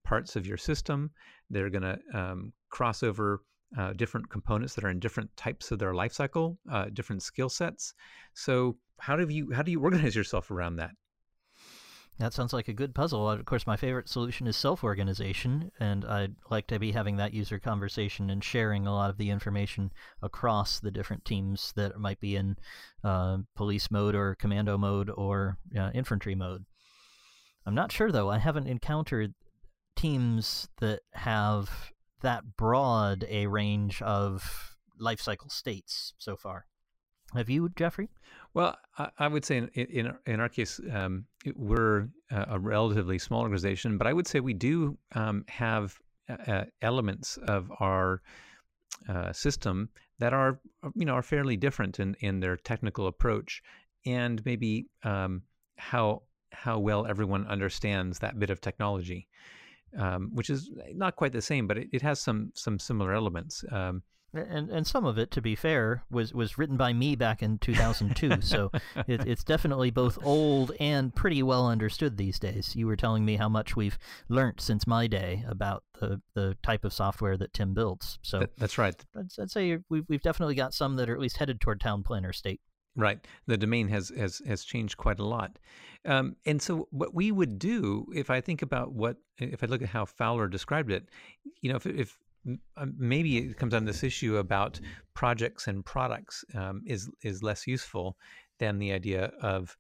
parts 0.04 0.36
of 0.36 0.46
your 0.48 0.58
system. 0.58 1.12
They're 1.50 1.70
going 1.70 1.84
to 1.84 2.00
um, 2.14 2.54
cross 2.70 3.04
over 3.04 3.44
uh, 3.78 3.94
different 3.94 4.30
components 4.30 4.76
that 4.76 4.84
are 4.84 4.90
in 4.90 5.00
different 5.00 5.36
types 5.38 5.72
of 5.72 5.80
their 5.80 5.94
life 5.94 6.14
cycle, 6.14 6.58
uh, 6.72 6.86
different 6.94 7.24
skill 7.24 7.50
sets. 7.50 7.94
So 8.34 8.78
how 9.00 9.16
do 9.16 9.28
you 9.28 9.52
how 9.54 9.62
do 9.62 9.72
you 9.72 9.82
organize 9.82 10.16
yourself 10.16 10.52
around 10.52 10.78
that? 10.78 10.92
That 12.18 12.34
sounds 12.34 12.54
like 12.54 12.70
a 12.70 12.74
good 12.74 12.96
puzzle. 12.96 13.30
Of 13.30 13.44
course, 13.44 13.68
my 13.68 13.76
favorite 13.76 14.08
solution 14.08 14.48
is 14.48 14.56
self 14.56 14.86
organization, 14.86 15.72
and 15.82 16.06
I'd 16.06 16.36
like 16.50 16.66
to 16.68 16.80
be 16.80 16.94
having 16.94 17.18
that 17.18 17.34
user 17.34 17.60
conversation 17.60 18.30
and 18.30 18.42
sharing 18.42 18.88
a 18.88 18.94
lot 18.94 19.10
of 19.10 19.18
the 19.18 19.30
information 19.30 19.92
across 20.22 20.80
the 20.80 20.92
different 20.92 21.26
teams 21.26 21.74
that 21.76 22.00
might 22.00 22.22
be 22.22 22.38
in 22.38 22.56
uh, 23.04 23.40
police 23.56 23.92
mode 23.92 24.16
or 24.16 24.36
commando 24.36 24.78
mode 24.78 25.10
or 25.10 25.58
uh, 25.78 25.92
infantry 25.94 26.36
mode. 26.36 26.66
I'm 27.66 27.76
not 27.76 27.92
sure, 27.92 28.12
though. 28.14 28.30
I 28.30 28.38
haven't 28.38 28.68
encountered 28.68 29.34
teams 29.98 30.70
that 30.80 31.02
have 31.14 31.92
that 32.22 32.58
broad 32.58 33.26
a 33.30 33.48
range 33.48 34.02
of 34.02 34.76
life 35.00 35.20
cycle 35.22 35.50
states 35.50 36.14
so 36.18 36.36
far. 36.36 36.66
Have 37.34 37.50
you, 37.50 37.70
Jeffrey? 37.76 38.10
Well, 38.54 38.78
I, 38.98 39.10
I 39.20 39.28
would 39.28 39.44
say 39.44 39.58
in 39.58 39.68
in, 39.74 40.14
in 40.26 40.40
our 40.40 40.50
case, 40.50 40.80
um, 40.92 41.26
we're 41.56 42.10
a 42.32 42.60
relatively 42.60 43.20
small 43.20 43.42
organization, 43.42 43.98
but 43.98 44.08
I 44.08 44.14
would 44.14 44.28
say 44.28 44.40
we 44.40 44.54
do 44.54 44.98
um, 45.14 45.44
have 45.48 46.00
uh, 46.30 46.66
elements 46.82 47.38
of 47.48 47.72
our 47.80 48.22
uh, 49.10 49.32
system 49.34 49.90
that 50.20 50.34
are, 50.34 50.60
you 50.96 51.06
know, 51.06 51.14
are 51.14 51.22
fairly 51.22 51.58
different 51.58 52.00
in, 52.00 52.16
in 52.22 52.40
their 52.40 52.56
technical 52.56 53.08
approach, 53.08 53.62
and 54.06 54.44
maybe 54.46 54.88
um, 55.04 55.42
how 55.78 56.22
how 56.52 56.80
well 56.80 57.06
everyone 57.06 57.46
understands 57.48 58.20
that 58.20 58.40
bit 58.40 58.50
of 58.50 58.62
technology, 58.62 59.28
um, 59.98 60.30
which 60.34 60.50
is 60.50 60.72
not 60.94 61.16
quite 61.16 61.32
the 61.32 61.42
same, 61.42 61.68
but 61.68 61.78
it, 61.78 61.90
it 61.92 62.02
has 62.02 62.20
some 62.20 62.52
some 62.56 62.80
similar 62.80 63.14
elements. 63.14 63.64
Um, 63.72 64.04
and 64.36 64.70
and 64.70 64.86
some 64.86 65.06
of 65.06 65.18
it, 65.18 65.32
to 65.32 65.42
be 65.42 65.56
fair, 65.56 66.04
was 66.12 66.34
was 66.34 66.58
written 66.58 66.78
by 66.78 66.94
me 66.94 67.16
back 67.16 67.42
in 67.42 67.58
2002. 67.60 68.42
so 68.42 68.72
it, 69.08 69.26
it's 69.28 69.44
definitely 69.44 69.92
both 69.92 70.18
old 70.24 70.72
and 70.80 71.14
pretty 71.16 71.42
well 71.44 71.68
understood 71.68 72.18
these 72.18 72.40
days. 72.40 72.76
You 72.76 72.88
were 72.88 72.96
telling 72.96 73.26
me 73.26 73.38
how 73.38 73.50
much 73.50 73.76
we've 73.76 73.98
learned 74.30 74.60
since 74.60 74.86
my 74.86 75.08
day 75.08 75.44
about 75.48 75.84
the 76.00 76.22
the 76.34 76.58
type 76.64 76.84
of 76.84 76.94
software 76.94 77.38
that 77.38 77.54
Tim 77.54 77.74
builds. 77.74 78.20
So 78.22 78.40
that, 78.40 78.58
that's 78.58 78.78
right. 78.78 78.96
I'd, 79.18 79.28
I'd 79.40 79.52
say 79.52 79.78
we've 79.90 80.06
we've 80.08 80.22
definitely 80.22 80.56
got 80.56 80.74
some 80.74 80.96
that 80.98 81.10
are 81.10 81.14
at 81.14 81.20
least 81.20 81.38
headed 81.38 81.62
toward 81.62 81.80
town 81.80 82.04
planner 82.04 82.34
state. 82.34 82.62
Right. 82.96 83.20
The 83.48 83.58
domain 83.58 83.90
has 83.90 84.10
has 84.18 84.42
has 84.48 84.64
changed 84.64 84.98
quite 84.98 85.20
a 85.20 85.26
lot. 85.26 85.60
Um, 86.06 86.36
and 86.46 86.62
so 86.62 86.88
what 86.92 87.14
we 87.14 87.32
would 87.32 87.60
do 87.60 88.06
if 88.16 88.30
I 88.30 88.40
think 88.40 88.62
about 88.62 88.94
what 88.94 89.18
if 89.38 89.64
I 89.64 89.68
look 89.68 89.82
at 89.82 89.90
how 89.90 90.06
Fowler 90.06 90.48
described 90.48 90.92
it, 90.92 91.10
you 91.62 91.70
know, 91.70 91.76
if 91.76 91.86
if 91.86 92.18
uh, 92.78 92.86
maybe 92.98 93.38
it 93.38 93.58
comes 93.58 93.74
on 93.74 93.86
this 93.86 94.04
issue 94.04 94.38
about 94.38 94.80
projects 95.14 95.68
and 95.68 95.84
products 95.84 96.46
um, 96.54 96.84
is 96.86 97.10
is 97.22 97.44
less 97.44 97.68
useful 97.68 98.18
than 98.60 98.80
the 98.80 98.92
idea 98.94 99.32
of 99.42 99.76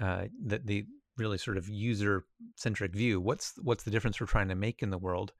uh, 0.00 0.24
the, 0.46 0.60
the 0.64 0.86
really 1.16 1.38
sort 1.38 1.58
of 1.58 1.68
user 1.68 2.24
centric 2.56 2.94
view. 2.94 3.20
What's 3.20 3.54
what's 3.62 3.84
the 3.84 3.90
difference 3.90 4.20
we're 4.20 4.26
trying 4.26 4.48
to 4.48 4.54
make 4.54 4.82
in 4.82 4.90
the 4.90 4.98
world? 4.98 5.32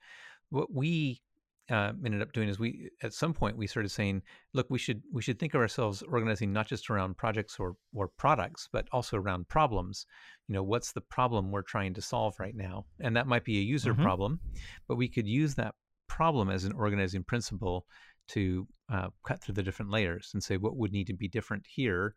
What 0.50 0.72
we 0.74 1.22
uh, 1.70 1.92
ended 2.04 2.22
up 2.22 2.32
doing 2.32 2.48
is 2.48 2.58
we 2.58 2.90
at 3.02 3.14
some 3.14 3.32
point 3.32 3.56
we 3.56 3.66
started 3.66 3.90
saying, 3.90 4.22
look, 4.54 4.66
we 4.70 4.78
should 4.78 5.02
we 5.12 5.22
should 5.22 5.38
think 5.38 5.54
of 5.54 5.60
ourselves 5.60 6.02
organizing 6.02 6.52
not 6.52 6.66
just 6.66 6.90
around 6.90 7.16
projects 7.16 7.56
or 7.58 7.76
or 7.94 8.08
products, 8.08 8.68
but 8.72 8.88
also 8.92 9.16
around 9.16 9.48
problems. 9.48 10.06
You 10.48 10.54
know, 10.54 10.62
what's 10.62 10.92
the 10.92 11.00
problem 11.00 11.50
we're 11.50 11.62
trying 11.62 11.94
to 11.94 12.02
solve 12.02 12.34
right 12.38 12.56
now? 12.56 12.86
And 13.00 13.16
that 13.16 13.26
might 13.26 13.44
be 13.44 13.58
a 13.58 13.62
user 13.62 13.92
mm-hmm. 13.92 14.02
problem, 14.02 14.40
but 14.88 14.96
we 14.96 15.08
could 15.08 15.26
use 15.26 15.54
that 15.54 15.74
problem 16.08 16.50
as 16.50 16.64
an 16.64 16.72
organizing 16.72 17.22
principle 17.22 17.86
to 18.28 18.66
uh, 18.92 19.08
cut 19.24 19.40
through 19.40 19.54
the 19.54 19.62
different 19.62 19.90
layers 19.90 20.30
and 20.34 20.42
say 20.42 20.56
what 20.56 20.76
would 20.76 20.92
need 20.92 21.06
to 21.06 21.14
be 21.14 21.28
different 21.28 21.64
here 21.66 22.14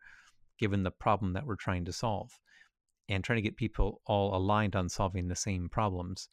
given 0.58 0.82
the 0.82 0.90
problem 0.90 1.32
that 1.32 1.46
we're 1.46 1.56
trying 1.56 1.84
to 1.84 1.92
solve 1.92 2.30
and 3.08 3.22
trying 3.22 3.36
to 3.36 3.42
get 3.42 3.56
people 3.56 4.00
all 4.06 4.34
aligned 4.36 4.76
on 4.76 4.88
solving 4.88 5.28
the 5.28 5.36
same 5.36 5.68
problems 5.68 6.28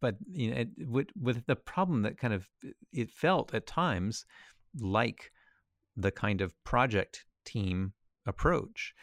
but 0.00 0.16
you 0.30 0.50
know, 0.50 0.56
it, 0.58 0.68
with, 0.86 1.08
with 1.20 1.46
the 1.46 1.56
problem 1.56 2.02
that 2.02 2.18
kind 2.18 2.34
of 2.34 2.48
it 2.92 3.10
felt 3.10 3.54
at 3.54 3.66
times 3.66 4.24
like 4.80 5.30
the 5.96 6.10
kind 6.10 6.40
of 6.40 6.52
project 6.64 7.24
team 7.44 7.92
approach 8.26 8.94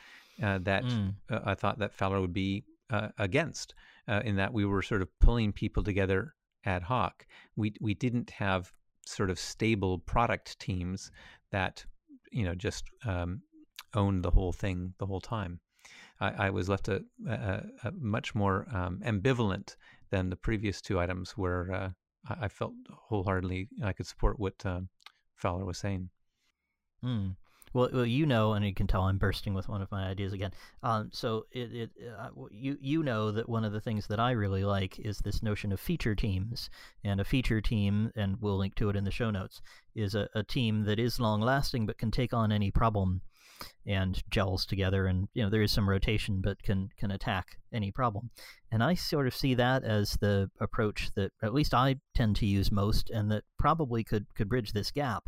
uh, 0.41 0.59
that 0.59 0.83
mm. 0.83 1.13
uh, 1.29 1.39
I 1.45 1.55
thought 1.55 1.79
that 1.79 1.93
Fowler 1.93 2.21
would 2.21 2.33
be 2.33 2.63
uh, 2.89 3.09
against, 3.17 3.73
uh, 4.07 4.21
in 4.23 4.35
that 4.37 4.53
we 4.53 4.65
were 4.65 4.81
sort 4.81 5.01
of 5.01 5.09
pulling 5.19 5.51
people 5.51 5.83
together 5.83 6.33
ad 6.65 6.83
hoc. 6.83 7.25
We 7.55 7.73
we 7.79 7.93
didn't 7.93 8.29
have 8.31 8.71
sort 9.05 9.29
of 9.29 9.39
stable 9.39 9.99
product 9.99 10.59
teams 10.59 11.11
that 11.51 11.85
you 12.31 12.43
know 12.43 12.55
just 12.55 12.85
um, 13.05 13.41
owned 13.93 14.23
the 14.23 14.31
whole 14.31 14.51
thing 14.51 14.93
the 14.97 15.05
whole 15.05 15.21
time. 15.21 15.59
I, 16.19 16.47
I 16.47 16.49
was 16.49 16.69
left 16.69 16.87
a, 16.87 17.03
a, 17.27 17.63
a 17.83 17.91
much 17.91 18.35
more 18.35 18.65
um, 18.73 19.01
ambivalent 19.05 19.75
than 20.09 20.29
the 20.29 20.35
previous 20.35 20.81
two 20.81 20.99
items, 20.99 21.31
where 21.31 21.71
uh, 21.71 21.89
I, 22.27 22.45
I, 22.45 22.47
felt 22.47 22.73
wholeheartedly 22.89 23.69
I 23.83 23.93
could 23.93 24.07
support 24.07 24.39
what 24.39 24.65
uh, 24.65 24.81
Fowler 25.35 25.65
was 25.65 25.77
saying. 25.77 26.09
Mm. 27.03 27.35
Well, 27.71 27.89
well, 27.93 28.05
you 28.05 28.25
know, 28.25 28.53
and 28.53 28.65
you 28.65 28.73
can 28.73 28.87
tell 28.87 29.03
I'm 29.03 29.19
bursting 29.19 29.53
with 29.53 29.69
one 29.69 29.81
of 29.81 29.91
my 29.91 30.07
ideas 30.07 30.33
again. 30.33 30.51
Um, 30.81 31.09
so 31.13 31.45
it, 31.51 31.71
it 31.73 31.91
uh, 32.17 32.29
you 32.49 32.77
you 32.81 33.03
know 33.03 33.31
that 33.31 33.47
one 33.47 33.63
of 33.63 33.73
the 33.73 33.81
things 33.81 34.07
that 34.07 34.19
I 34.19 34.31
really 34.31 34.63
like 34.63 34.97
is 34.99 35.19
this 35.19 35.43
notion 35.43 35.71
of 35.71 35.79
feature 35.79 36.15
teams, 36.15 36.69
and 37.03 37.21
a 37.21 37.25
feature 37.25 37.61
team, 37.61 38.11
and 38.15 38.37
we'll 38.41 38.57
link 38.57 38.73
to 38.75 38.89
it 38.89 38.95
in 38.95 39.03
the 39.03 39.11
show 39.11 39.29
notes, 39.29 39.61
is 39.95 40.15
a, 40.15 40.27
a 40.33 40.43
team 40.43 40.83
that 40.85 40.99
is 40.99 41.19
long 41.19 41.41
lasting 41.41 41.85
but 41.85 41.99
can 41.99 42.09
take 42.09 42.33
on 42.33 42.51
any 42.51 42.71
problem 42.71 43.21
and 43.85 44.21
gels 44.29 44.65
together 44.65 45.07
and 45.07 45.27
you 45.33 45.43
know 45.43 45.49
there 45.49 45.61
is 45.61 45.71
some 45.71 45.89
rotation 45.89 46.41
but 46.41 46.61
can 46.63 46.89
can 46.97 47.11
attack 47.11 47.57
any 47.73 47.91
problem 47.91 48.29
and 48.71 48.83
i 48.83 48.93
sort 48.93 49.27
of 49.27 49.35
see 49.35 49.53
that 49.53 49.83
as 49.83 50.17
the 50.21 50.49
approach 50.59 51.09
that 51.15 51.31
at 51.41 51.53
least 51.53 51.73
i 51.73 51.95
tend 52.15 52.35
to 52.35 52.45
use 52.45 52.71
most 52.71 53.09
and 53.09 53.31
that 53.31 53.43
probably 53.57 54.03
could 54.03 54.25
could 54.35 54.49
bridge 54.49 54.73
this 54.73 54.91
gap 54.91 55.23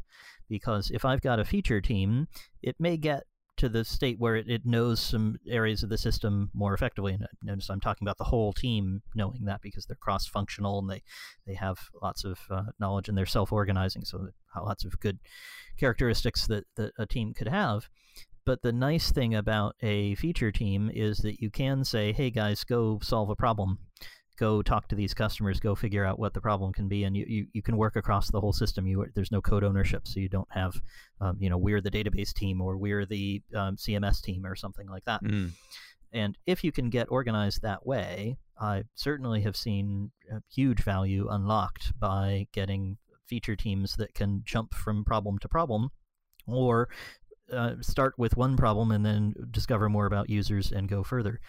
because 0.49 0.91
if 0.91 1.05
i've 1.05 1.21
got 1.21 1.39
a 1.39 1.45
feature 1.45 1.81
team 1.81 2.27
it 2.61 2.75
may 2.79 2.97
get 2.97 3.23
to 3.61 3.69
the 3.69 3.85
state 3.85 4.19
where 4.19 4.35
it, 4.35 4.49
it 4.49 4.65
knows 4.65 4.99
some 4.99 5.37
areas 5.47 5.83
of 5.83 5.89
the 5.89 5.97
system 5.97 6.49
more 6.51 6.73
effectively. 6.73 7.13
And 7.13 7.27
notice 7.43 7.69
I'm 7.69 7.79
talking 7.79 8.07
about 8.07 8.17
the 8.17 8.23
whole 8.23 8.53
team 8.53 9.03
knowing 9.13 9.45
that 9.45 9.61
because 9.61 9.85
they're 9.85 9.97
cross-functional 9.97 10.79
and 10.79 10.89
they, 10.89 11.03
they 11.45 11.53
have 11.53 11.77
lots 12.01 12.23
of 12.23 12.39
uh, 12.49 12.63
knowledge 12.79 13.07
and 13.07 13.15
they're 13.15 13.27
self-organizing. 13.27 14.05
So 14.05 14.29
lots 14.59 14.83
of 14.83 14.99
good 14.99 15.19
characteristics 15.77 16.47
that, 16.47 16.65
that 16.75 16.93
a 16.97 17.05
team 17.05 17.35
could 17.35 17.49
have. 17.49 17.87
But 18.45 18.61
the 18.61 18.71
nice 18.71 19.11
thing 19.11 19.35
about 19.35 19.75
a 19.81 20.15
feature 20.15 20.51
team 20.51 20.89
is 20.93 21.19
that 21.19 21.39
you 21.41 21.49
can 21.49 21.83
say, 21.83 22.11
hey 22.11 22.31
guys, 22.31 22.63
go 22.63 22.99
solve 23.01 23.29
a 23.29 23.35
problem 23.35 23.77
go 24.41 24.63
talk 24.63 24.87
to 24.87 24.95
these 24.95 25.13
customers, 25.13 25.59
go 25.59 25.75
figure 25.75 26.03
out 26.03 26.17
what 26.17 26.33
the 26.33 26.41
problem 26.41 26.73
can 26.73 26.87
be, 26.87 27.03
and 27.03 27.15
you, 27.15 27.25
you, 27.27 27.47
you 27.53 27.61
can 27.61 27.77
work 27.77 27.95
across 27.95 28.31
the 28.31 28.41
whole 28.41 28.51
system. 28.51 28.87
You 28.87 29.05
there's 29.13 29.31
no 29.31 29.39
code 29.39 29.63
ownership, 29.63 30.07
so 30.07 30.19
you 30.19 30.29
don't 30.29 30.47
have, 30.51 30.73
um, 31.21 31.37
you 31.39 31.47
know, 31.47 31.59
we're 31.59 31.79
the 31.79 31.91
database 31.91 32.33
team 32.33 32.59
or 32.59 32.75
we're 32.75 33.05
the 33.05 33.43
um, 33.55 33.75
CMS 33.75 34.19
team 34.19 34.43
or 34.43 34.55
something 34.55 34.89
like 34.89 35.05
that. 35.05 35.23
Mm. 35.23 35.51
And 36.11 36.37
if 36.47 36.63
you 36.63 36.71
can 36.71 36.89
get 36.89 37.11
organized 37.11 37.61
that 37.61 37.85
way, 37.85 38.37
I 38.59 38.85
certainly 38.95 39.41
have 39.41 39.55
seen 39.55 40.11
huge 40.51 40.81
value 40.81 41.27
unlocked 41.29 41.93
by 41.99 42.47
getting 42.51 42.97
feature 43.27 43.55
teams 43.55 43.95
that 43.97 44.15
can 44.15 44.41
jump 44.43 44.73
from 44.73 45.05
problem 45.05 45.37
to 45.37 45.47
problem, 45.47 45.89
or 46.47 46.89
uh, 47.51 47.75
start 47.81 48.13
with 48.17 48.37
one 48.37 48.57
problem 48.57 48.91
and 48.91 49.05
then 49.05 49.33
discover 49.51 49.89
more 49.89 50.05
about 50.05 50.29
users 50.29 50.71
and 50.71 50.87
go 50.89 51.03
further 51.03 51.39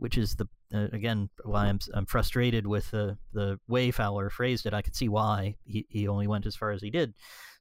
which 0.00 0.16
is 0.16 0.34
the 0.36 0.48
uh, 0.74 0.88
again 0.92 1.28
why 1.44 1.66
I'm 1.66 1.78
I'm 1.94 2.06
frustrated 2.06 2.66
with 2.66 2.90
the 2.90 3.18
the 3.32 3.60
way 3.68 3.90
Fowler 3.90 4.30
phrased 4.30 4.66
it. 4.66 4.74
I 4.74 4.82
could 4.82 4.96
see 4.96 5.08
why 5.08 5.56
he, 5.64 5.86
he 5.88 6.08
only 6.08 6.26
went 6.26 6.46
as 6.46 6.56
far 6.56 6.70
as 6.70 6.82
he 6.82 6.90
did, 6.90 7.14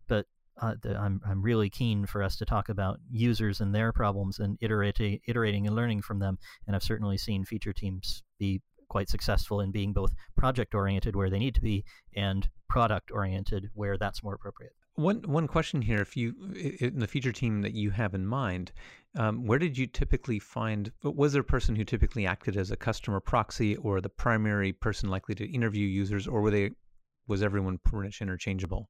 but 0.08 0.26
uh, 0.62 0.76
the, 0.82 0.98
I'm 0.98 1.22
I'm 1.28 1.42
really 1.42 1.70
keen 1.70 2.06
for 2.06 2.24
us 2.24 2.38
to 2.38 2.46
talk 2.46 2.70
about 2.70 3.00
users 3.12 3.62
and 3.62 3.76
their 3.76 3.92
problems 3.92 4.40
and 4.40 4.58
iterating 4.62 5.20
iterating 5.28 5.68
and 5.68 5.76
learning 5.76 6.02
from 6.02 6.20
them. 6.20 6.40
And 6.66 6.76
I've 6.76 6.84
certainly 6.84 7.18
seen 7.18 7.46
feature 7.46 7.74
teams 7.74 8.24
be 8.40 8.62
quite 8.88 9.10
successful 9.10 9.60
in 9.60 9.72
being 9.72 9.94
both 9.94 10.14
project 10.36 10.74
oriented 10.74 11.16
where 11.16 11.30
they 11.30 11.40
need 11.40 11.56
to 11.56 11.62
be 11.62 11.84
and 12.16 12.50
product 12.70 13.12
oriented 13.12 13.70
where 13.74 13.98
that's 13.98 14.24
more 14.24 14.34
appropriate. 14.34 14.74
One 15.00 15.22
one 15.22 15.48
question 15.48 15.82
here: 15.82 16.02
If 16.02 16.18
you 16.18 16.36
in 16.82 17.00
the 17.00 17.08
feature 17.08 17.32
team 17.32 17.62
that 17.62 17.74
you 17.74 17.90
have 17.92 18.14
in 18.14 18.28
mind, 18.28 18.74
um, 19.16 19.46
where 19.46 19.58
did 19.58 19.78
you 19.78 19.88
typically 19.88 20.40
find? 20.40 20.92
Was 21.04 21.32
there 21.32 21.42
a 21.42 21.46
person 21.46 21.78
who 21.78 21.86
typically 21.86 22.28
acted 22.28 22.58
as 22.58 22.70
a 22.70 22.76
customer 22.76 23.22
proxy, 23.22 23.78
or 23.78 24.02
the 24.02 24.10
primary 24.10 24.74
person 24.74 25.08
likely 25.10 25.36
to 25.36 25.50
interview 25.50 25.88
users, 25.88 26.28
or 26.28 26.42
were 26.42 26.52
they? 26.52 26.72
Was 27.28 27.42
everyone 27.42 27.78
pretty 27.78 28.08
much 28.08 28.22
interchangeable? 28.22 28.90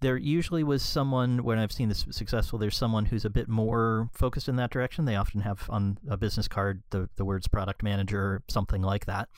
There 0.00 0.16
usually 0.16 0.62
was 0.62 0.82
someone 0.82 1.42
when 1.42 1.58
I've 1.58 1.72
seen 1.72 1.88
this 1.88 2.06
successful. 2.10 2.58
There's 2.58 2.76
someone 2.76 3.06
who's 3.06 3.24
a 3.24 3.30
bit 3.30 3.48
more 3.48 4.10
focused 4.12 4.48
in 4.48 4.56
that 4.56 4.70
direction. 4.70 5.04
They 5.04 5.16
often 5.16 5.40
have 5.40 5.68
on 5.68 5.98
a 6.08 6.16
business 6.16 6.46
card 6.46 6.82
the 6.90 7.08
the 7.16 7.24
words 7.24 7.48
product 7.48 7.82
manager 7.82 8.20
or 8.20 8.42
something 8.48 8.82
like 8.82 9.06
that. 9.06 9.28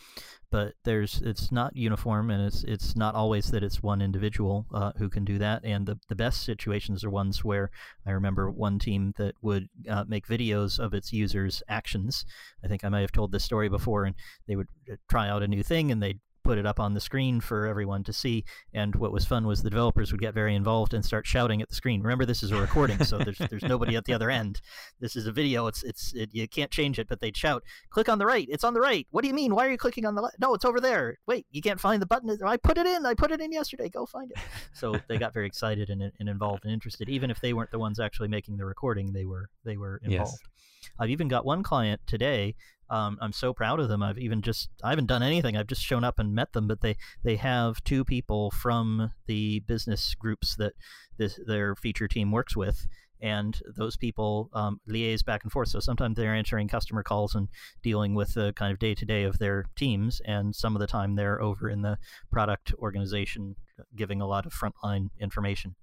But 0.50 0.74
there's 0.84 1.22
it's 1.22 1.50
not 1.50 1.76
uniform, 1.76 2.30
and 2.30 2.44
it's 2.44 2.62
it's 2.64 2.94
not 2.94 3.14
always 3.14 3.50
that 3.52 3.62
it's 3.62 3.82
one 3.82 4.02
individual 4.02 4.66
uh, 4.74 4.92
who 4.98 5.08
can 5.08 5.24
do 5.24 5.38
that. 5.38 5.64
And 5.64 5.86
the 5.86 5.98
the 6.08 6.16
best 6.16 6.42
situations 6.42 7.04
are 7.04 7.10
ones 7.10 7.42
where 7.42 7.70
I 8.04 8.10
remember 8.10 8.50
one 8.50 8.78
team 8.78 9.14
that 9.16 9.36
would 9.40 9.68
uh, 9.88 10.04
make 10.08 10.26
videos 10.26 10.78
of 10.78 10.92
its 10.92 11.12
users' 11.12 11.62
actions. 11.68 12.26
I 12.62 12.68
think 12.68 12.84
I 12.84 12.90
might 12.90 13.00
have 13.00 13.12
told 13.12 13.32
this 13.32 13.44
story 13.44 13.68
before, 13.68 14.04
and 14.04 14.14
they 14.46 14.56
would 14.56 14.68
uh, 14.90 14.96
try 15.08 15.28
out 15.28 15.42
a 15.42 15.48
new 15.48 15.62
thing 15.62 15.90
and 15.90 16.02
they'd 16.02 16.20
put 16.50 16.58
it 16.58 16.66
up 16.66 16.80
on 16.80 16.94
the 16.94 17.00
screen 17.00 17.40
for 17.40 17.64
everyone 17.64 18.02
to 18.02 18.12
see. 18.12 18.44
And 18.74 18.96
what 18.96 19.12
was 19.12 19.24
fun 19.24 19.46
was 19.46 19.62
the 19.62 19.70
developers 19.70 20.10
would 20.10 20.20
get 20.20 20.34
very 20.34 20.56
involved 20.56 20.94
and 20.94 21.04
start 21.04 21.24
shouting 21.24 21.62
at 21.62 21.68
the 21.68 21.76
screen. 21.76 22.02
Remember, 22.02 22.24
this 22.26 22.42
is 22.42 22.50
a 22.50 22.60
recording, 22.60 22.98
so 23.04 23.18
there's 23.18 23.38
there's 23.38 23.62
nobody 23.62 23.94
at 23.94 24.04
the 24.04 24.12
other 24.12 24.30
end. 24.30 24.60
This 24.98 25.14
is 25.14 25.28
a 25.28 25.32
video. 25.32 25.68
It's 25.68 25.84
it's 25.84 26.12
it, 26.12 26.30
you 26.32 26.48
can't 26.48 26.72
change 26.72 26.98
it, 26.98 27.06
but 27.06 27.20
they'd 27.20 27.36
shout, 27.36 27.62
"Click 27.90 28.08
on 28.08 28.18
the 28.18 28.26
right. 28.26 28.48
It's 28.50 28.64
on 28.64 28.74
the 28.74 28.80
right. 28.80 29.06
What 29.12 29.22
do 29.22 29.28
you 29.28 29.34
mean? 29.34 29.54
Why 29.54 29.64
are 29.64 29.70
you 29.70 29.78
clicking 29.78 30.04
on 30.04 30.16
the 30.16 30.22
left? 30.22 30.40
No, 30.40 30.52
it's 30.54 30.64
over 30.64 30.80
there. 30.80 31.18
Wait, 31.28 31.46
you 31.52 31.62
can't 31.62 31.78
find 31.78 32.02
the 32.02 32.06
button. 32.06 32.36
I 32.44 32.56
put 32.56 32.78
it 32.78 32.86
in. 32.86 33.06
I 33.06 33.14
put 33.14 33.30
it 33.30 33.40
in 33.40 33.52
yesterday. 33.52 33.88
Go 33.88 34.04
find 34.04 34.32
it." 34.32 34.38
So 34.72 34.96
they 35.06 35.18
got 35.18 35.32
very 35.32 35.46
excited 35.46 35.88
and, 35.88 36.02
and 36.18 36.28
involved 36.28 36.64
and 36.64 36.72
interested, 36.72 37.08
even 37.08 37.30
if 37.30 37.40
they 37.40 37.52
weren't 37.52 37.70
the 37.70 37.78
ones 37.78 38.00
actually 38.00 38.26
making 38.26 38.56
the 38.56 38.64
recording. 38.64 39.12
They 39.12 39.24
were 39.24 39.50
they 39.64 39.76
were 39.76 40.00
involved. 40.02 40.40
Yes. 40.42 40.90
I've 40.98 41.10
even 41.10 41.28
got 41.28 41.44
one 41.44 41.62
client 41.62 42.00
today 42.08 42.56
um, 42.90 43.18
I'm 43.20 43.32
so 43.32 43.54
proud 43.54 43.78
of 43.80 43.88
them. 43.88 44.02
I've 44.02 44.18
even 44.18 44.42
just 44.42 44.68
I 44.82 44.90
haven't 44.90 45.06
done 45.06 45.22
anything. 45.22 45.56
I've 45.56 45.68
just 45.68 45.82
shown 45.82 46.04
up 46.04 46.18
and 46.18 46.34
met 46.34 46.52
them, 46.52 46.66
but 46.66 46.80
they 46.80 46.96
they 47.22 47.36
have 47.36 47.82
two 47.84 48.04
people 48.04 48.50
from 48.50 49.12
the 49.26 49.60
business 49.60 50.14
groups 50.14 50.56
that 50.56 50.72
this, 51.16 51.38
their 51.46 51.76
feature 51.76 52.08
team 52.08 52.32
works 52.32 52.56
with, 52.56 52.88
and 53.20 53.60
those 53.76 53.96
people 53.96 54.50
um, 54.52 54.80
liaise 54.88 55.24
back 55.24 55.44
and 55.44 55.52
forth. 55.52 55.68
So 55.68 55.78
sometimes 55.78 56.16
they're 56.16 56.34
answering 56.34 56.66
customer 56.66 57.04
calls 57.04 57.34
and 57.34 57.48
dealing 57.82 58.14
with 58.14 58.34
the 58.34 58.52
kind 58.54 58.72
of 58.72 58.80
day 58.80 58.94
to 58.96 59.04
day 59.04 59.22
of 59.22 59.38
their 59.38 59.66
teams, 59.76 60.20
and 60.24 60.54
some 60.54 60.74
of 60.74 60.80
the 60.80 60.88
time 60.88 61.14
they're 61.14 61.40
over 61.40 61.70
in 61.70 61.82
the 61.82 61.96
product 62.32 62.74
organization 62.78 63.54
giving 63.96 64.20
a 64.20 64.26
lot 64.26 64.46
of 64.46 64.52
frontline 64.52 65.08
information 65.20 65.76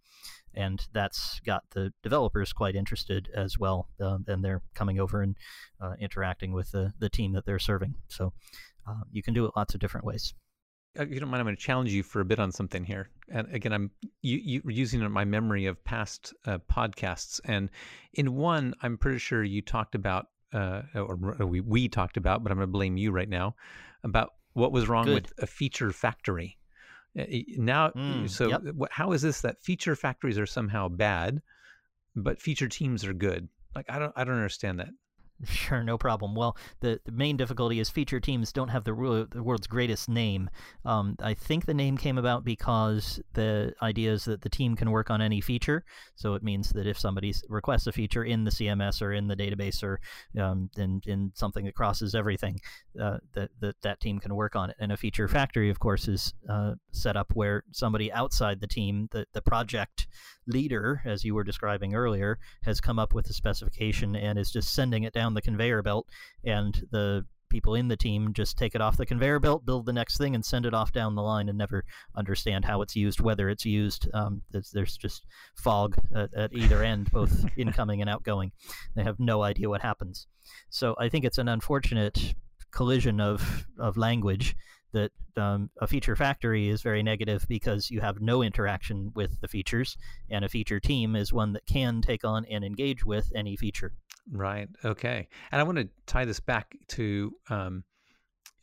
and 0.54 0.88
that's 0.94 1.40
got 1.46 1.64
the 1.72 1.94
developers 2.04 2.54
quite 2.54 2.76
interested 2.76 3.30
as 3.36 3.58
well. 3.60 3.90
Uh, 4.00 4.20
and 4.28 4.44
they're 4.44 4.62
coming 4.74 5.00
over 5.00 5.22
and 5.22 5.36
uh, 5.82 5.94
interacting 6.00 6.52
with 6.52 6.72
the, 6.72 6.94
the 7.00 7.10
team 7.10 7.34
that 7.34 7.46
they're 7.46 7.60
serving. 7.60 7.96
So 8.08 8.34
uh, 8.88 9.04
you 9.12 9.22
can 9.22 9.34
do 9.34 9.46
it 9.46 9.52
lots 9.56 9.74
of 9.74 9.80
different 9.80 10.06
ways. 10.06 10.34
Uh, 10.98 11.04
if 11.04 11.12
you 11.12 11.20
don't 11.20 11.30
mind, 11.30 11.42
I'm 11.42 11.46
going 11.46 11.56
to 11.56 11.62
challenge 11.62 11.92
you 11.92 12.04
for 12.04 12.22
a 12.22 12.26
bit 12.26 12.40
on 12.40 12.52
something 12.52 12.84
here. 12.84 13.10
And 13.30 13.54
again, 13.54 13.74
I'm 13.74 13.92
you, 14.22 14.40
you, 14.44 14.62
using 14.66 15.10
my 15.12 15.26
memory 15.26 15.66
of 15.66 15.84
past 15.84 16.34
uh, 16.46 16.60
podcasts. 16.72 17.40
And 17.46 17.70
in 18.14 18.36
one, 18.36 18.74
I'm 18.82 18.98
pretty 18.98 19.20
sure 19.20 19.44
you 19.44 19.62
talked 19.62 19.96
about, 19.96 20.28
uh, 20.54 20.82
or 20.96 21.18
we, 21.46 21.62
we 21.62 21.88
talked 21.88 22.18
about, 22.18 22.44
but 22.44 22.52
I'm 22.52 22.58
going 22.58 22.68
to 22.68 22.72
blame 22.72 22.98
you 22.98 23.12
right 23.12 23.30
now, 23.30 23.56
about 24.04 24.34
what 24.54 24.72
was 24.72 24.88
wrong 24.88 25.06
Good. 25.06 25.14
with 25.14 25.34
a 25.40 25.48
feature 25.48 25.92
factory. 25.92 26.58
Uh, 27.18 27.24
now, 27.58 27.90
mm, 27.90 28.30
so 28.30 28.50
yep. 28.50 28.62
how 28.92 29.12
is 29.12 29.22
this 29.22 29.42
that 29.42 29.62
feature 29.62 29.96
factories 29.96 30.38
are 30.38 30.46
somehow 30.46 30.88
bad, 30.88 31.42
but 32.16 32.42
feature 32.42 32.68
teams 32.68 33.04
are 33.06 33.14
good? 33.14 33.48
Like 33.76 33.86
I 33.90 34.00
don't, 34.00 34.14
I 34.16 34.24
don't 34.24 34.36
understand 34.36 34.80
that. 34.80 34.90
Sure, 35.46 35.84
no 35.84 35.98
problem. 35.98 36.34
Well, 36.34 36.58
the, 36.80 37.00
the 37.06 37.12
main 37.12 37.38
difficulty 37.38 37.80
is 37.80 37.90
feature 37.90 38.20
teams 38.20 38.52
don't 38.52 38.70
have 38.70 38.84
the, 38.84 39.28
the 39.32 39.44
world's 39.44 39.68
greatest 39.68 40.10
name. 40.10 40.50
Um, 40.84 41.16
I 41.22 41.34
think 41.36 41.66
the 41.66 41.74
name 41.74 41.98
came 41.98 42.18
about 42.18 42.44
because 42.44 43.20
the 43.34 43.74
idea 43.82 44.14
is 44.14 44.26
that 44.26 44.42
the 44.42 44.50
team 44.50 44.76
can 44.76 44.90
work 44.90 45.12
on 45.12 45.22
any 45.22 45.42
feature. 45.42 45.84
So 46.16 46.34
it 46.34 46.44
means 46.44 46.70
that 46.72 46.88
if 46.88 46.98
somebody 46.98 47.34
requests 47.50 47.86
a 47.88 47.92
feature 47.92 48.24
in 48.24 48.46
the 48.46 48.52
CMS 48.52 49.02
or 49.02 49.14
in 49.14 49.28
the 49.28 49.36
database 49.36 49.84
or 49.84 50.00
um, 50.40 50.70
in, 50.78 51.02
in 51.06 51.32
something 51.36 51.66
that 51.66 51.76
crosses 51.76 52.16
everything, 52.16 52.60
uh, 53.00 53.18
that, 53.34 53.52
that 53.60 53.76
that 53.82 54.00
team 54.00 54.20
can 54.20 54.36
work 54.36 54.56
on 54.56 54.72
it. 54.72 54.76
And 54.80 54.92
a 54.92 54.98
feature 54.98 55.28
factory, 55.28 55.70
of 55.70 55.80
course, 55.80 56.08
is 56.08 56.34
uh, 56.50 56.74
set 56.92 57.16
up 57.16 57.32
where 57.36 57.64
somebody 57.72 58.12
outside 58.12 58.60
the 58.60 58.68
team, 58.68 59.08
the, 59.12 59.28
the 59.34 59.42
project 59.42 60.08
leader, 60.48 61.02
as 61.06 61.24
you 61.24 61.36
were 61.36 61.44
describing 61.44 61.94
earlier, 61.94 62.40
has 62.64 62.82
come 62.82 62.98
up 62.98 63.14
with 63.14 63.30
a 63.30 63.34
specification 63.34 64.16
and 64.16 64.40
is 64.40 64.52
just 64.52 64.74
sending 64.74 65.04
it 65.04 65.14
down 65.14 65.27
the 65.34 65.42
conveyor 65.42 65.82
belt, 65.82 66.08
and 66.44 66.86
the 66.92 67.26
people 67.50 67.76
in 67.76 67.88
the 67.88 67.98
team 67.98 68.34
just 68.34 68.58
take 68.58 68.76
it 68.76 68.82
off 68.82 68.98
the 68.98 69.06
conveyor 69.06 69.40
belt, 69.40 69.66
build 69.66 69.86
the 69.86 69.94
next 69.94 70.18
thing, 70.18 70.36
and 70.36 70.44
send 70.44 70.66
it 70.66 70.74
off 70.74 70.92
down 70.92 71.16
the 71.16 71.22
line, 71.22 71.50
and 71.50 71.58
never 71.58 71.84
understand 72.16 72.66
how 72.66 72.82
it's 72.82 72.96
used, 72.96 73.20
whether 73.20 73.50
it's 73.50 73.66
used. 73.66 74.08
Um, 74.14 74.42
there's, 74.52 74.72
there's, 74.72 74.98
just 74.98 75.26
fog 75.56 75.96
at, 76.16 76.34
at 76.34 76.54
either 76.54 76.84
end, 76.84 77.12
both 77.12 77.46
incoming 77.58 78.02
and 78.02 78.10
outgoing. 78.10 78.52
They 78.96 79.04
have 79.04 79.20
no 79.20 79.44
idea 79.44 79.70
what 79.70 79.82
happens. 79.82 80.28
So 80.70 80.96
I 81.00 81.10
think 81.10 81.26
it's 81.26 81.38
an 81.38 81.48
unfortunate 81.48 82.36
collision 82.72 83.22
of 83.22 83.66
of 83.80 83.98
language 83.98 84.56
that 84.94 85.12
um, 85.36 85.70
a 85.82 85.88
feature 85.88 86.16
factory 86.16 86.70
is 86.70 86.82
very 86.82 87.04
negative 87.04 87.46
because 87.48 87.92
you 87.92 88.02
have 88.02 88.22
no 88.22 88.42
interaction 88.42 89.12
with 89.16 89.40
the 89.42 89.48
features, 89.48 89.98
and 90.30 90.44
a 90.44 90.50
feature 90.50 90.80
team 90.80 91.16
is 91.16 91.34
one 91.34 91.54
that 91.54 91.66
can 91.66 92.02
take 92.02 92.24
on 92.24 92.46
and 92.46 92.64
engage 92.64 93.06
with 93.06 93.32
any 93.36 93.56
feature. 93.56 93.94
Right. 94.32 94.68
Okay. 94.84 95.28
And 95.52 95.62
I 95.62 95.64
want 95.64 95.78
to 95.78 95.90
tie 96.06 96.26
this 96.26 96.40
back 96.40 96.76
to 96.90 97.34
um, 97.50 97.84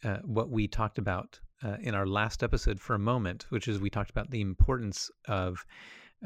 uh, 0.04 0.18
what 0.24 0.50
we 0.50 0.68
talked 0.68 0.98
about 0.98 1.38
uh, 1.62 1.76
in 1.80 1.94
our 1.94 2.06
last 2.06 2.42
episode 2.42 2.78
for 2.78 2.94
a 2.94 2.98
moment, 2.98 3.46
which 3.48 3.68
is 3.68 3.80
we 3.80 3.90
talked 3.90 4.10
about 4.10 4.30
the 4.30 4.42
importance 4.42 5.10
of 5.26 5.64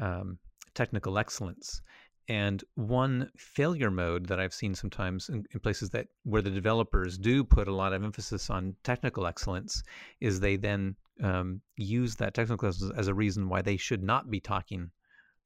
um, 0.01 0.37
technical 0.73 1.17
excellence 1.17 1.81
and 2.27 2.63
one 2.75 3.29
failure 3.37 3.89
mode 3.89 4.27
that 4.27 4.39
I've 4.39 4.53
seen 4.53 4.75
sometimes 4.75 5.29
in, 5.29 5.45
in, 5.51 5.59
places 5.59 5.89
that 5.91 6.07
where 6.23 6.43
the 6.43 6.51
developers 6.51 7.17
do 7.17 7.43
put 7.43 7.67
a 7.67 7.73
lot 7.73 7.91
of 7.91 8.03
emphasis 8.03 8.51
on 8.51 8.75
technical 8.83 9.25
excellence 9.25 9.81
is 10.21 10.39
they 10.39 10.55
then 10.55 10.95
um, 11.23 11.61
use 11.75 12.15
that 12.15 12.35
technical 12.35 12.69
excellence 12.69 12.93
as 12.97 13.07
a 13.07 13.13
reason 13.13 13.49
why 13.49 13.61
they 13.61 13.77
should 13.77 14.03
not 14.03 14.29
be 14.29 14.39
talking 14.39 14.91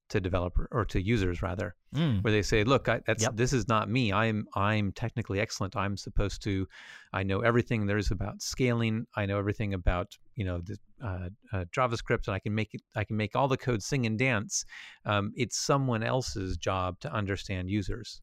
to 0.10 0.20
developer 0.20 0.68
or 0.72 0.86
to 0.86 1.02
users 1.02 1.42
rather 1.42 1.76
mm. 1.96 2.24
where 2.24 2.32
they 2.32 2.42
say 2.42 2.64
look 2.64 2.88
I, 2.90 3.02
that's 3.06 3.24
yep. 3.24 3.36
this 3.36 3.54
is 3.54 3.68
not 3.68 3.90
me 3.90 4.12
i'm 4.12 4.46
i'm 4.56 4.92
technically 4.92 5.40
excellent 5.40 5.76
i'm 5.76 5.98
supposed 5.98 6.44
to 6.44 6.68
i 7.14 7.24
know 7.24 7.40
everything 7.40 7.86
there 7.86 7.98
is 7.98 8.12
about 8.12 8.42
scaling 8.42 9.08
i 9.16 9.26
know 9.26 9.40
everything 9.40 9.74
about 9.74 10.18
you 10.36 10.46
know 10.46 10.62
the 10.62 10.78
uh, 11.04 11.30
uh, 11.52 11.66
javascript 11.76 12.28
and 12.28 12.36
i 12.36 12.40
can 12.40 12.54
make 12.54 12.74
it 12.74 12.82
i 12.96 13.04
can 13.04 13.18
make 13.18 13.36
all 13.36 13.48
the 13.48 13.58
code 13.58 13.82
sing 13.82 14.06
and 14.06 14.20
dance 14.20 14.66
um, 15.06 15.32
it's 15.36 15.58
someone 15.58 16.04
else's 16.04 16.58
job 16.58 17.00
to 17.00 17.12
understand 17.12 17.70
users 17.70 18.22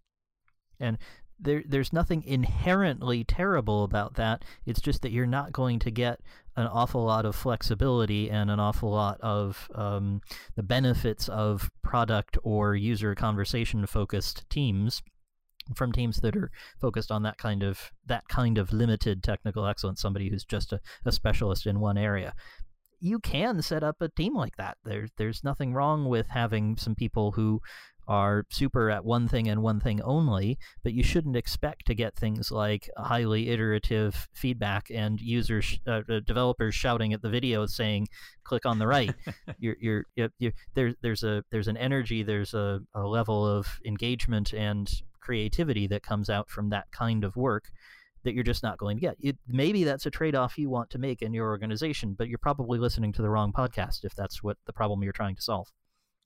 and 0.79 0.99
there, 1.43 1.63
there's 1.67 1.93
nothing 1.93 2.23
inherently 2.25 3.25
terrible 3.25 3.85
about 3.85 4.15
that. 4.15 4.45
It's 4.67 4.81
just 4.81 5.03
that 5.03 5.11
you're 5.11 5.27
not 5.27 5.53
going 5.53 5.79
to 5.81 5.91
get 5.91 6.21
an 6.61 6.67
awful 6.67 7.05
lot 7.05 7.27
of 7.27 7.35
flexibility 7.35 8.31
and 8.31 8.51
an 8.51 8.61
awful 8.61 8.91
lot 8.91 9.21
of 9.21 9.69
um, 9.75 10.21
the 10.57 10.63
benefits 10.63 11.29
of 11.29 11.71
product 11.83 12.39
or 12.43 12.75
user 12.75 13.15
conversation 13.15 13.87
focused 13.87 14.49
teams 14.51 15.03
from 15.75 15.93
teams 15.93 16.21
that 16.21 16.37
are 16.37 16.51
focused 16.81 17.13
on 17.13 17.23
that 17.23 17.39
kind 17.39 17.63
of 17.63 17.93
that 18.07 18.27
kind 18.29 18.59
of 18.59 18.73
limited 18.73 19.23
technical 19.23 19.67
excellence 19.67 20.01
somebody 20.01 20.29
who's 20.29 20.45
just 20.45 20.73
a, 20.73 20.81
a 21.05 21.13
specialist 21.13 21.67
in 21.67 21.79
one 21.79 21.97
area 21.97 22.35
you 23.01 23.19
can 23.19 23.63
set 23.63 23.83
up 23.83 23.97
a 24.01 24.09
team 24.09 24.37
like 24.37 24.57
that. 24.57 24.77
There's 24.85 25.11
there's 25.17 25.43
nothing 25.43 25.73
wrong 25.73 26.05
with 26.05 26.29
having 26.29 26.77
some 26.77 26.95
people 26.95 27.33
who 27.33 27.61
are 28.11 28.45
super 28.51 28.91
at 28.91 29.05
one 29.05 29.29
thing 29.29 29.49
and 29.49 29.63
one 29.63 29.79
thing 29.79 30.03
only, 30.03 30.59
but 30.83 30.93
you 30.93 31.03
shouldn't 31.03 31.37
expect 31.37 31.87
to 31.87 31.95
get 31.95 32.17
things 32.17 32.51
like 32.51 32.91
highly 32.97 33.51
iterative 33.51 34.29
feedback 34.35 34.91
and 34.93 35.21
users, 35.21 35.79
uh, 35.87 36.03
uh 36.11 36.19
developers 36.27 36.75
shouting 36.75 37.13
at 37.13 37.23
the 37.23 37.31
video 37.31 37.65
saying, 37.67 38.09
"Click 38.43 38.67
on 38.67 38.81
the 38.81 38.87
right." 38.89 39.15
you're, 39.61 39.77
you're, 39.81 40.05
you're, 40.17 40.29
you're, 40.41 40.53
there, 40.75 40.93
there's 41.03 41.23
a 41.23 41.45
there's 41.53 41.69
an 41.69 41.77
energy, 41.77 42.25
there's 42.25 42.53
a, 42.53 42.81
a 42.95 43.03
level 43.03 43.47
of 43.47 43.79
engagement 43.87 44.53
and 44.53 44.91
creativity 45.21 45.87
that 45.87 46.03
comes 46.03 46.29
out 46.29 46.51
from 46.51 46.71
that 46.71 46.91
kind 46.91 47.23
of 47.23 47.37
work 47.37 47.71
that 48.25 48.35
you're 48.35 48.43
just 48.43 48.65
not 48.65 48.77
going 48.77 48.97
to 48.97 49.01
get. 49.01 49.17
It, 49.21 49.39
maybe 49.47 49.85
that's 49.85 50.07
a 50.07 50.11
trade 50.11 50.35
off 50.35 50.59
you 50.59 50.69
want 50.69 50.91
to 50.91 50.99
make 50.99 51.23
in 51.23 51.33
your 51.33 51.49
organization, 51.49 52.15
but 52.19 52.29
you're 52.29 52.39
probably 52.39 52.81
listening 52.81 53.13
to 53.13 53.23
the 53.23 53.31
wrong 53.31 53.53
podcast 53.53 54.05
if 54.05 54.17
that's 54.17 54.43
what 54.43 54.57
the 54.67 54.73
problem 54.73 55.05
you're 55.05 55.13
trying 55.13 55.37
to 55.37 55.43
solve 55.43 55.69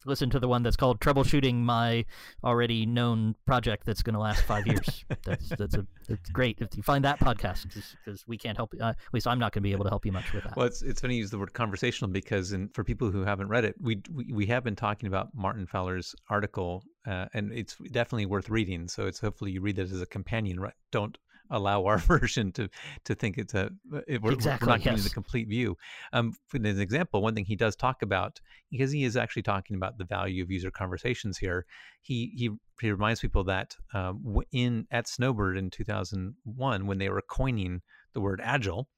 listen 0.07 0.31
to 0.31 0.39
the 0.39 0.49
one 0.49 0.63
that's 0.63 0.77
called 0.77 1.01
troubleshooting 1.01 1.57
my 1.57 2.05
already 2.43 2.87
known 2.87 3.35
project 3.47 3.87
that's 3.87 4.03
going 4.03 4.15
to 4.15 4.21
last 4.21 4.43
five 4.43 4.67
years. 4.67 5.05
that's 5.25 5.49
that's 5.51 5.75
a 5.75 5.87
that's 6.09 6.31
great 6.31 6.59
if 6.61 6.77
you 6.77 6.83
find 6.83 7.05
that 7.05 7.19
podcast 7.21 7.67
because 8.05 8.27
we 8.27 8.37
can't 8.37 8.57
help. 8.57 8.75
Uh, 8.81 8.89
at 8.89 8.97
least 9.13 9.27
I'm 9.27 9.39
not 9.39 9.53
going 9.53 9.63
to 9.63 9.69
be 9.69 9.73
able 9.73 9.85
to 9.85 9.91
help 9.91 10.07
you 10.07 10.13
much 10.13 10.33
with 10.33 10.45
that. 10.45 10.57
Well, 10.57 10.67
it's 10.67 10.83
it's 10.83 11.01
funny 11.01 11.15
you 11.15 11.21
use 11.21 11.31
the 11.31 11.39
word 11.39 11.53
conversational 11.53 12.11
because 12.11 12.53
in, 12.53 12.69
for 12.69 12.85
people 12.85 13.11
who 13.11 13.25
haven't 13.25 13.49
read 13.49 13.65
it, 13.65 13.75
we, 13.81 14.03
we 14.13 14.33
we 14.33 14.47
have 14.47 14.65
been 14.65 14.77
talking 14.77 15.07
about 15.07 15.29
Martin 15.35 15.67
Fowler's 15.67 16.15
article, 16.29 16.85
uh, 17.07 17.27
and 17.35 17.53
it's 17.53 17.77
definitely 17.93 18.27
worth 18.27 18.51
reading. 18.51 18.89
So 18.89 19.07
it's 19.07 19.21
hopefully 19.21 19.53
you 19.53 19.61
read 19.61 19.79
it 19.79 19.91
as 19.91 20.01
a 20.01 20.07
companion. 20.07 20.61
Right? 20.61 20.75
Don't 20.91 21.17
allow 21.55 21.85
our 21.85 21.99
version 22.13 22.53
to 22.53 22.69
to 23.05 23.15
think 23.15 23.39
it's 23.39 23.55
a 23.55 23.71
it, 24.07 24.23
we're, 24.23 24.33
exactly, 24.33 24.67
we're 24.67 24.73
not 24.73 24.81
giving 24.81 24.99
yes. 24.99 25.05
the 25.05 25.15
complete 25.15 25.49
view. 25.49 25.77
Um, 26.13 26.35
for 26.49 26.57
an 26.57 26.67
example, 26.67 27.23
one 27.23 27.35
thing 27.35 27.45
he 27.45 27.57
does 27.57 27.77
talk 27.77 28.03
about 28.03 28.41
because 28.71 28.93
he 28.93 29.05
is 29.05 29.17
actually 29.17 29.43
talking 29.43 29.77
about 29.77 29.99
the 29.99 30.05
value 30.05 30.43
of 30.43 30.51
user 30.51 30.71
conversations 30.71 31.39
here. 31.39 31.67
He 32.03 32.33
he 32.37 32.51
he 32.81 32.91
reminds 32.91 33.21
people 33.21 33.45
that 33.45 33.77
um, 33.93 34.41
in 34.53 34.87
at 34.91 35.09
Snowbird 35.09 35.57
in 35.57 35.71
2001 35.71 36.87
when 36.87 36.99
they 36.99 37.09
were 37.09 37.23
coining 37.23 37.83
the 38.13 38.21
word 38.21 38.41
agile, 38.43 38.89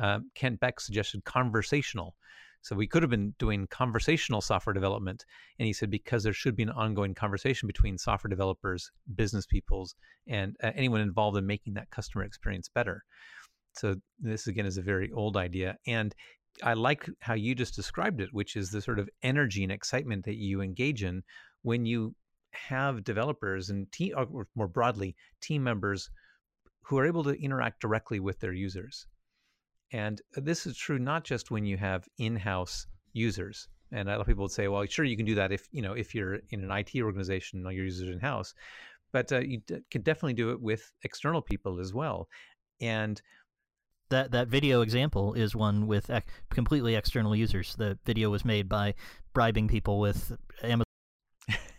uh, 0.00 0.20
Kent 0.34 0.60
Beck 0.60 0.80
suggested 0.80 1.24
conversational. 1.24 2.14
So 2.62 2.76
we 2.76 2.86
could 2.86 3.02
have 3.02 3.10
been 3.10 3.34
doing 3.38 3.66
conversational 3.70 4.40
software 4.40 4.74
development. 4.74 5.24
And 5.58 5.66
he 5.66 5.72
said, 5.72 5.90
because 5.90 6.22
there 6.22 6.32
should 6.32 6.56
be 6.56 6.62
an 6.62 6.70
ongoing 6.70 7.14
conversation 7.14 7.66
between 7.66 7.96
software 7.96 8.28
developers, 8.28 8.90
business 9.14 9.46
peoples, 9.46 9.94
and 10.28 10.56
uh, 10.62 10.70
anyone 10.74 11.00
involved 11.00 11.38
in 11.38 11.46
making 11.46 11.74
that 11.74 11.90
customer 11.90 12.24
experience 12.24 12.68
better. 12.68 13.02
So 13.72 13.96
this 14.18 14.46
again 14.46 14.66
is 14.66 14.76
a 14.76 14.82
very 14.82 15.10
old 15.12 15.36
idea. 15.36 15.76
And 15.86 16.14
I 16.62 16.74
like 16.74 17.08
how 17.20 17.34
you 17.34 17.54
just 17.54 17.76
described 17.76 18.20
it, 18.20 18.28
which 18.32 18.56
is 18.56 18.70
the 18.70 18.82
sort 18.82 18.98
of 18.98 19.08
energy 19.22 19.62
and 19.62 19.72
excitement 19.72 20.24
that 20.24 20.36
you 20.36 20.60
engage 20.60 21.02
in 21.02 21.22
when 21.62 21.86
you 21.86 22.14
have 22.52 23.04
developers 23.04 23.70
and 23.70 23.90
team, 23.92 24.14
or 24.16 24.48
more 24.54 24.68
broadly, 24.68 25.14
team 25.40 25.62
members 25.62 26.10
who 26.82 26.98
are 26.98 27.06
able 27.06 27.22
to 27.24 27.40
interact 27.42 27.80
directly 27.80 28.18
with 28.18 28.40
their 28.40 28.52
users. 28.52 29.06
And 29.92 30.20
this 30.34 30.66
is 30.66 30.76
true 30.76 30.98
not 30.98 31.24
just 31.24 31.50
when 31.50 31.64
you 31.64 31.76
have 31.76 32.08
in-house 32.18 32.86
users. 33.12 33.68
And 33.92 34.08
a 34.08 34.12
lot 34.12 34.20
of 34.20 34.26
people 34.26 34.42
would 34.42 34.52
say, 34.52 34.68
well, 34.68 34.86
sure, 34.86 35.04
you 35.04 35.16
can 35.16 35.26
do 35.26 35.34
that 35.34 35.50
if 35.50 35.68
you 35.72 35.82
know 35.82 35.94
if 35.94 36.14
you're 36.14 36.38
in 36.50 36.62
an 36.62 36.70
IT 36.70 37.02
organization 37.02 37.58
and 37.58 37.66
all 37.66 37.72
your 37.72 37.84
users 37.84 38.08
in 38.08 38.20
house, 38.20 38.54
but 39.12 39.32
uh, 39.32 39.40
you 39.40 39.60
d- 39.66 39.80
can 39.90 40.02
definitely 40.02 40.34
do 40.34 40.50
it 40.50 40.60
with 40.60 40.92
external 41.02 41.42
people 41.42 41.80
as 41.80 41.92
well. 41.92 42.28
And 42.80 43.20
that 44.10 44.30
that 44.30 44.46
video 44.46 44.82
example 44.82 45.34
is 45.34 45.56
one 45.56 45.88
with 45.88 46.08
ec- 46.08 46.28
completely 46.50 46.94
external 46.94 47.34
users. 47.34 47.74
The 47.74 47.98
video 48.04 48.30
was 48.30 48.44
made 48.44 48.68
by 48.68 48.94
bribing 49.34 49.66
people 49.66 49.98
with 49.98 50.36
Amazon. 50.62 50.84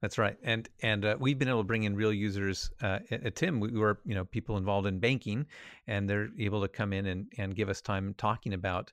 That's 0.02 0.18
right, 0.18 0.38
and 0.44 0.68
and 0.82 1.06
uh, 1.06 1.16
we've 1.20 1.40
been 1.40 1.48
able 1.48 1.62
to 1.62 1.68
bring 1.68 1.84
in 1.84 1.96
real 1.96 2.12
users. 2.14 2.70
Uh, 2.82 3.00
at, 3.10 3.36
Tim, 3.36 3.60
we 3.60 3.72
were 3.72 4.00
you 4.06 4.14
know 4.14 4.26
people 4.26 4.58
involved 4.58 4.88
in 4.88 5.00
banking, 5.00 5.46
and 5.88 6.10
they're 6.10 6.30
able 6.38 6.62
to 6.62 6.68
come 6.68 6.92
in 6.92 7.06
and 7.08 7.28
and 7.38 7.56
give 7.56 7.70
us 7.70 7.82
time 7.82 8.14
talking 8.18 8.54
about 8.54 8.92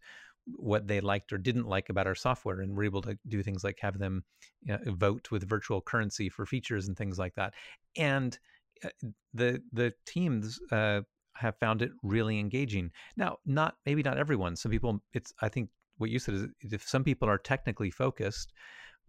what 0.56 0.86
they 0.86 1.00
liked 1.00 1.32
or 1.32 1.38
didn't 1.38 1.68
like 1.68 1.88
about 1.88 2.06
our 2.06 2.14
software, 2.14 2.60
and 2.60 2.76
we're 2.76 2.84
able 2.84 3.02
to 3.02 3.18
do 3.28 3.42
things 3.42 3.64
like 3.64 3.78
have 3.80 3.98
them 3.98 4.22
you 4.62 4.72
know, 4.72 4.94
vote 4.94 5.30
with 5.30 5.48
virtual 5.48 5.80
currency 5.80 6.28
for 6.28 6.46
features 6.46 6.86
and 6.86 6.96
things 6.96 7.18
like 7.18 7.34
that. 7.34 7.52
And 7.96 8.38
uh, 8.84 8.88
the 9.34 9.60
the 9.72 9.92
teams 10.06 10.60
uh, 10.70 11.00
have 11.34 11.56
found 11.58 11.82
it 11.82 11.90
really 12.04 12.38
engaging. 12.38 12.92
Now, 13.16 13.38
not 13.44 13.74
maybe 13.86 14.04
not 14.04 14.18
everyone. 14.18 14.54
Some 14.54 14.70
people, 14.70 15.02
it's 15.14 15.32
I 15.42 15.48
think 15.48 15.68
what 15.98 16.10
you 16.10 16.20
said 16.20 16.34
is 16.34 16.72
if 16.72 16.86
some 16.88 17.02
people 17.02 17.28
are 17.28 17.38
technically 17.38 17.90
focused. 17.90 18.52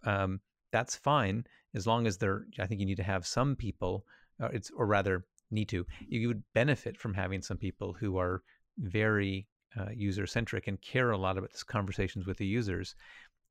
Um, 0.06 0.42
that's 0.74 0.96
fine 0.96 1.46
as 1.76 1.88
long 1.88 2.08
as 2.08 2.18
they're 2.18 2.46
i 2.60 2.66
think 2.66 2.80
you 2.80 2.86
need 2.86 2.98
to 2.98 3.04
have 3.04 3.26
some 3.26 3.56
people 3.56 4.06
uh, 4.42 4.50
it's 4.54 4.72
or 4.76 4.86
rather 4.86 5.26
need 5.52 5.70
to 5.70 5.86
you 6.08 6.28
would 6.28 6.44
benefit 6.54 6.98
from 6.98 7.14
having 7.14 7.42
some 7.42 7.58
people 7.58 7.94
who 7.94 8.18
are 8.18 8.42
very 8.78 9.48
uh, 9.80 9.90
user 9.96 10.28
centric 10.28 10.68
and 10.68 10.82
care 10.82 11.12
a 11.12 11.18
lot 11.18 11.38
about 11.38 11.52
these 11.52 11.64
conversations 11.64 12.26
with 12.26 12.38
the 12.38 12.46
users 12.46 12.96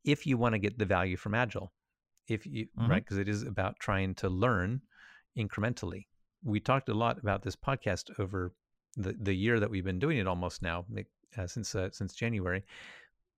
if 0.05 0.27
you 0.27 0.37
want 0.37 0.55
to 0.55 0.59
get 0.59 0.79
the 0.79 0.85
value 0.85 1.17
from 1.17 1.35
agile. 1.35 1.73
If 2.29 2.47
you 2.47 2.67
mm-hmm. 2.67 2.91
right 2.91 3.05
because 3.05 3.19
it 3.19 3.29
is 3.29 3.43
about 3.43 3.79
trying 3.81 4.15
to 4.17 4.29
learn 4.29 4.81
incrementally. 5.37 6.07
We 6.45 6.61
talked 6.61 6.89
a 6.89 6.95
lot 6.95 7.19
about 7.19 7.43
this 7.43 7.57
podcast 7.57 8.11
over 8.19 8.53
the, 8.97 9.17
the 9.21 9.35
year 9.35 9.59
that 9.59 9.71
we've 9.71 9.85
been 9.85 9.99
doing 9.99 10.19
it 10.19 10.27
almost 10.27 10.63
now 10.63 10.85
uh, 11.37 11.47
since 11.47 11.75
uh, 11.75 11.89
since 11.93 12.15
january 12.15 12.63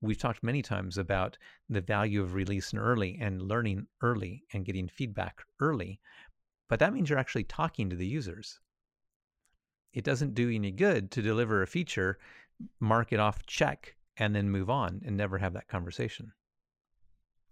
we've 0.05 0.19
talked 0.19 0.43
many 0.43 0.62
times 0.62 0.99
about 0.99 1.38
the 1.69 1.81
value 1.81 2.23
of 2.23 2.35
releasing 2.35 2.79
early 2.79 3.19
and 3.21 3.43
learning 3.43 3.87
early 4.03 4.45
and 4.53 4.64
getting 4.64 4.88
feedback 4.88 5.43
early. 5.61 6.01
But 6.69 6.79
that 6.81 6.93
means 6.93 7.09
you're 7.09 7.19
actually 7.19 7.45
talking 7.45 7.90
to 7.90 7.97
the 7.97 8.07
users. 8.07 8.61
It 9.93 10.05
doesn't 10.05 10.35
do 10.35 10.51
any 10.51 10.71
good 10.71 11.11
to 11.12 11.23
deliver 11.23 11.62
a 11.62 11.67
feature, 11.67 12.19
mark 12.81 13.12
it 13.12 13.21
off, 13.21 13.47
check, 13.47 13.97
and 14.17 14.35
then 14.35 14.51
move 14.51 14.71
on 14.71 15.03
and 15.05 15.17
never 15.17 15.38
have 15.38 15.55
that 15.55 15.69
conversation. 15.69 16.33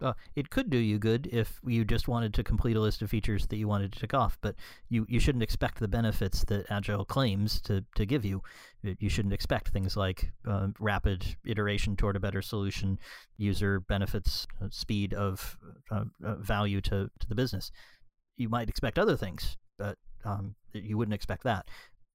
Uh, 0.03 0.13
it 0.35 0.49
could 0.49 0.69
do 0.69 0.77
you 0.77 0.99
good 0.99 1.27
if 1.31 1.59
you 1.65 1.85
just 1.85 2.07
wanted 2.07 2.33
to 2.33 2.43
complete 2.43 2.75
a 2.75 2.79
list 2.79 3.01
of 3.01 3.09
features 3.09 3.47
that 3.47 3.55
you 3.55 3.67
wanted 3.67 3.91
to 3.91 3.99
tick 3.99 4.13
off, 4.13 4.37
but 4.41 4.55
you, 4.89 5.05
you 5.09 5.19
shouldn't 5.19 5.43
expect 5.43 5.79
the 5.79 5.87
benefits 5.87 6.43
that 6.45 6.69
Agile 6.69 7.05
claims 7.05 7.61
to, 7.61 7.83
to 7.95 8.05
give 8.05 8.25
you. 8.25 8.41
You 8.81 9.09
shouldn't 9.09 9.33
expect 9.33 9.69
things 9.69 9.95
like 9.95 10.31
uh, 10.45 10.67
rapid 10.79 11.37
iteration 11.45 11.95
toward 11.95 12.17
a 12.17 12.19
better 12.19 12.41
solution, 12.41 12.99
user 13.37 13.79
benefits, 13.79 14.45
uh, 14.61 14.67
speed 14.69 15.13
of 15.13 15.57
uh, 15.89 16.03
uh, 16.23 16.35
value 16.35 16.81
to, 16.81 17.09
to 17.19 17.27
the 17.29 17.35
business. 17.35 17.71
You 18.35 18.49
might 18.49 18.67
expect 18.67 18.99
other 18.99 19.15
things, 19.15 19.57
but 19.79 19.97
um, 20.25 20.55
you 20.73 20.97
wouldn't 20.97 21.15
expect 21.15 21.43
that 21.43 21.65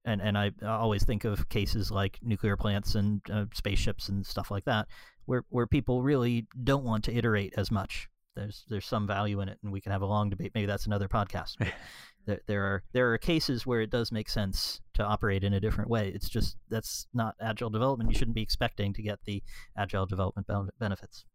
and 0.05 0.23
and 0.23 0.39
I 0.39 0.53
always 0.65 1.05
think 1.05 1.25
of 1.25 1.49
cases 1.49 1.91
like 1.91 2.19
nuclear 2.23 2.57
plants 2.57 2.95
and 2.95 3.21
uh, 3.31 3.45
spaceships 3.53 4.09
and 4.09 4.25
stuff 4.25 4.51
like 4.51 4.65
that, 4.65 4.89
where 5.29 5.45
where 5.51 5.67
people 5.67 6.03
really 6.03 6.47
don't 6.65 6.85
want 6.85 7.05
to 7.05 7.15
iterate 7.15 7.53
as 7.57 7.71
much. 7.71 8.09
There's 8.35 8.65
there's 8.69 8.87
some 8.87 9.07
value 9.07 9.41
in 9.41 9.49
it, 9.49 9.59
and 9.63 9.71
we 9.71 9.81
can 9.81 9.93
have 9.93 10.01
a 10.01 10.07
long 10.07 10.31
debate. 10.31 10.53
Maybe 10.55 10.67
that's 10.67 10.87
another 10.87 11.07
podcast. 11.07 11.57
there, 12.27 12.41
there 12.47 12.65
are 12.65 12.83
there 12.93 13.13
are 13.13 13.19
cases 13.19 13.67
where 13.67 13.83
it 13.83 13.91
does 13.91 14.11
make 14.11 14.31
sense 14.31 14.81
to 14.95 15.05
operate 15.05 15.45
in 15.45 15.53
a 15.53 15.61
different 15.61 15.91
way. 15.91 16.09
It's 16.09 16.31
just 16.31 16.57
that's 16.71 17.07
not 17.13 17.35
agile 17.41 17.69
development. 17.69 18.11
You 18.11 18.19
shouldn't 18.19 18.37
be 18.37 18.43
expecting 18.43 18.95
to 18.95 19.03
get 19.03 19.19
the 19.27 19.43
agile 19.77 20.07
development 20.07 20.47
benefits. 20.79 21.27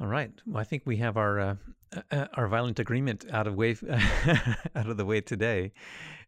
All 0.00 0.06
right. 0.06 0.32
Well, 0.46 0.60
I 0.60 0.64
think 0.64 0.84
we 0.86 0.96
have 0.96 1.18
our 1.18 1.38
uh, 1.38 1.54
uh, 2.10 2.26
our 2.34 2.48
violent 2.48 2.78
agreement 2.78 3.26
out 3.30 3.46
of 3.46 3.54
way 3.54 3.76
out 4.74 4.88
of 4.88 4.96
the 4.96 5.04
way 5.04 5.20
today. 5.20 5.72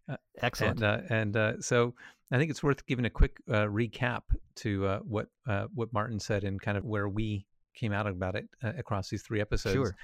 Uh, 0.09 0.17
Excellent. 0.43 0.83
And, 0.83 0.85
uh, 0.85 1.15
and 1.15 1.37
uh, 1.37 1.61
so 1.61 1.95
I 2.31 2.39
think 2.39 2.51
it's 2.51 2.63
worth 2.63 2.85
giving 2.87 3.05
a 3.05 3.11
quick 3.11 3.37
uh, 3.49 3.67
recap 3.67 4.23
to 4.57 4.87
uh, 4.87 4.99
what 5.01 5.29
what 5.75 5.93
Martin 5.93 6.19
said 6.19 6.45
and 6.45 6.61
kind 6.61 6.77
of 6.77 6.85
where 6.85 7.09
we 7.09 7.47
came 7.75 7.93
out 7.93 8.07
about 8.07 8.37
it 8.37 8.49
across 8.63 9.09
these 9.09 9.23
three 9.23 9.41
episodes. 9.41 9.75
Sure. 9.75 9.97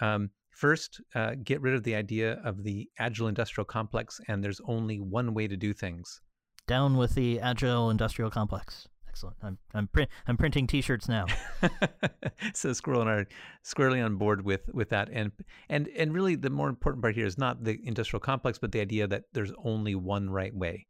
Um, 0.00 0.30
first, 0.50 1.00
get 1.42 1.60
rid 1.60 1.74
of 1.74 1.82
the 1.82 1.94
idea 1.94 2.40
of 2.44 2.62
the 2.62 2.88
agile 2.98 3.28
industrial 3.28 3.64
complex, 3.64 4.20
and 4.28 4.42
there's 4.42 4.60
only 4.66 5.00
one 5.00 5.34
way 5.34 5.48
to 5.48 5.56
do 5.56 5.72
things. 5.72 6.20
Down 6.66 6.96
with 6.96 7.14
the 7.14 7.40
agile 7.40 7.90
industrial 7.90 8.30
complex. 8.30 8.88
Excellent. 9.14 9.36
I'm 9.44 9.58
I'm 9.74 9.86
print 9.86 10.10
I'm 10.26 10.36
printing 10.36 10.66
T-shirts 10.66 11.08
now. 11.08 11.26
so 12.52 12.72
Squirrel 12.72 13.00
and 13.00 13.08
I 13.08 13.12
are 13.12 13.28
squarely 13.62 14.00
on 14.00 14.16
board 14.16 14.44
with 14.44 14.68
with 14.74 14.88
that, 14.88 15.08
and 15.12 15.30
and 15.68 15.86
and 15.96 16.12
really 16.12 16.34
the 16.34 16.50
more 16.50 16.68
important 16.68 17.00
part 17.00 17.14
here 17.14 17.24
is 17.24 17.38
not 17.38 17.62
the 17.62 17.78
industrial 17.84 18.18
complex, 18.18 18.58
but 18.58 18.72
the 18.72 18.80
idea 18.80 19.06
that 19.06 19.22
there's 19.32 19.52
only 19.64 19.94
one 19.94 20.28
right 20.30 20.52
way. 20.52 20.88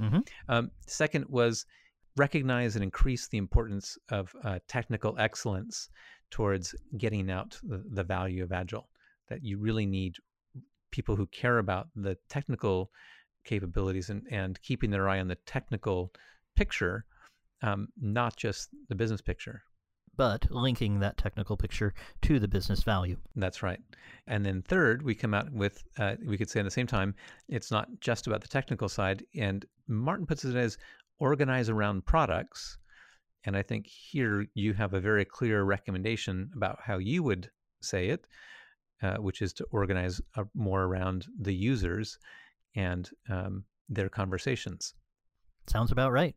Mm-hmm. 0.00 0.20
Um, 0.48 0.70
second 0.86 1.26
was 1.28 1.66
recognize 2.16 2.76
and 2.76 2.82
increase 2.82 3.28
the 3.28 3.36
importance 3.36 3.98
of 4.08 4.34
uh, 4.42 4.58
technical 4.68 5.14
excellence 5.18 5.90
towards 6.30 6.74
getting 6.96 7.30
out 7.30 7.60
the, 7.62 7.84
the 7.92 8.04
value 8.04 8.42
of 8.42 8.52
agile. 8.52 8.88
That 9.28 9.44
you 9.44 9.58
really 9.58 9.84
need 9.84 10.14
people 10.92 11.14
who 11.14 11.26
care 11.26 11.58
about 11.58 11.88
the 11.94 12.16
technical 12.30 12.90
capabilities 13.44 14.08
and, 14.08 14.22
and 14.30 14.58
keeping 14.62 14.88
their 14.88 15.10
eye 15.10 15.20
on 15.20 15.28
the 15.28 15.36
technical 15.44 16.10
picture 16.56 17.04
um, 17.62 17.88
not 18.00 18.36
just 18.36 18.70
the 18.88 18.94
business 18.94 19.20
picture. 19.20 19.62
But 20.16 20.50
linking 20.50 20.98
that 21.00 21.18
technical 21.18 21.58
picture 21.58 21.92
to 22.22 22.38
the 22.38 22.48
business 22.48 22.82
value. 22.82 23.18
That's 23.34 23.62
right. 23.62 23.80
And 24.26 24.44
then 24.44 24.62
third, 24.62 25.02
we 25.02 25.14
come 25.14 25.34
out 25.34 25.52
with, 25.52 25.84
uh, 25.98 26.16
we 26.26 26.38
could 26.38 26.48
say 26.48 26.60
at 26.60 26.64
the 26.64 26.70
same 26.70 26.86
time, 26.86 27.14
it's 27.48 27.70
not 27.70 27.88
just 28.00 28.26
about 28.26 28.40
the 28.40 28.48
technical 28.48 28.88
side. 28.88 29.24
And 29.34 29.66
Martin 29.88 30.24
puts 30.26 30.44
it 30.44 30.56
as 30.56 30.78
organize 31.18 31.68
around 31.68 32.06
products. 32.06 32.78
And 33.44 33.56
I 33.56 33.62
think 33.62 33.86
here 33.86 34.46
you 34.54 34.72
have 34.72 34.94
a 34.94 35.00
very 35.00 35.24
clear 35.24 35.64
recommendation 35.64 36.50
about 36.56 36.78
how 36.82 36.96
you 36.96 37.22
would 37.22 37.50
say 37.82 38.08
it, 38.08 38.26
uh, 39.02 39.16
which 39.16 39.42
is 39.42 39.52
to 39.54 39.66
organize 39.70 40.20
uh, 40.36 40.44
more 40.54 40.84
around 40.84 41.26
the 41.40 41.54
users 41.54 42.18
and 42.74 43.08
um, 43.28 43.64
their 43.88 44.08
conversations. 44.08 44.94
Sounds 45.66 45.92
about 45.92 46.12
right. 46.12 46.34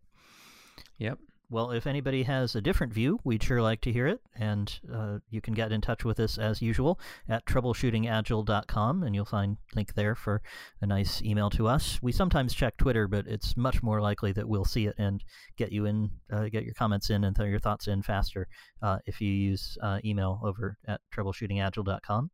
Yep. 0.98 1.20
Well, 1.52 1.72
if 1.72 1.88
anybody 1.88 2.22
has 2.24 2.56
a 2.56 2.62
different 2.62 2.94
view, 2.94 3.20
we'd 3.24 3.42
sure 3.42 3.60
like 3.60 3.82
to 3.82 3.92
hear 3.92 4.06
it. 4.06 4.22
And 4.36 4.72
uh, 4.94 5.18
you 5.32 5.42
can 5.42 5.56
get 5.56 5.72
in 5.72 5.82
touch 5.82 6.06
with 6.06 6.20
us 6.20 6.38
as 6.38 6.62
usual 6.62 7.00
at 7.28 7.44
troubleshootingagile.com, 7.48 9.02
and 9.02 9.15
you'll 9.15 9.26
find 9.26 9.58
link 9.76 9.96
there 9.96 10.13
for 10.13 10.44
a 10.80 10.86
nice 10.86 11.24
email 11.24 11.50
to 11.52 11.68
us. 11.68 12.00
We 12.04 12.12
sometimes 12.12 12.54
check 12.54 12.78
Twitter, 12.78 13.08
but 13.08 13.26
it's 13.26 13.58
much 13.58 13.82
more 13.82 14.00
likely 14.00 14.32
that 14.34 14.48
we'll 14.48 14.63
see 14.63 14.86
it 14.86 14.94
and 15.00 15.24
get 15.58 15.72
you 15.72 15.86
in, 15.86 16.12
uh, 16.32 16.50
get 16.50 16.65
your 16.65 16.76
comments 16.76 17.10
in 17.10 17.24
and 17.24 17.36
throw 17.36 17.48
your 17.48 17.60
thoughts 17.60 17.88
in 17.88 18.04
faster 18.04 18.48
uh, 18.84 19.00
if 19.08 19.20
you 19.20 19.32
use 19.32 19.76
uh, 19.82 19.98
email 20.06 20.39
over 20.44 20.78
at 20.88 21.02
troubleshootingagile.com. 21.15 22.30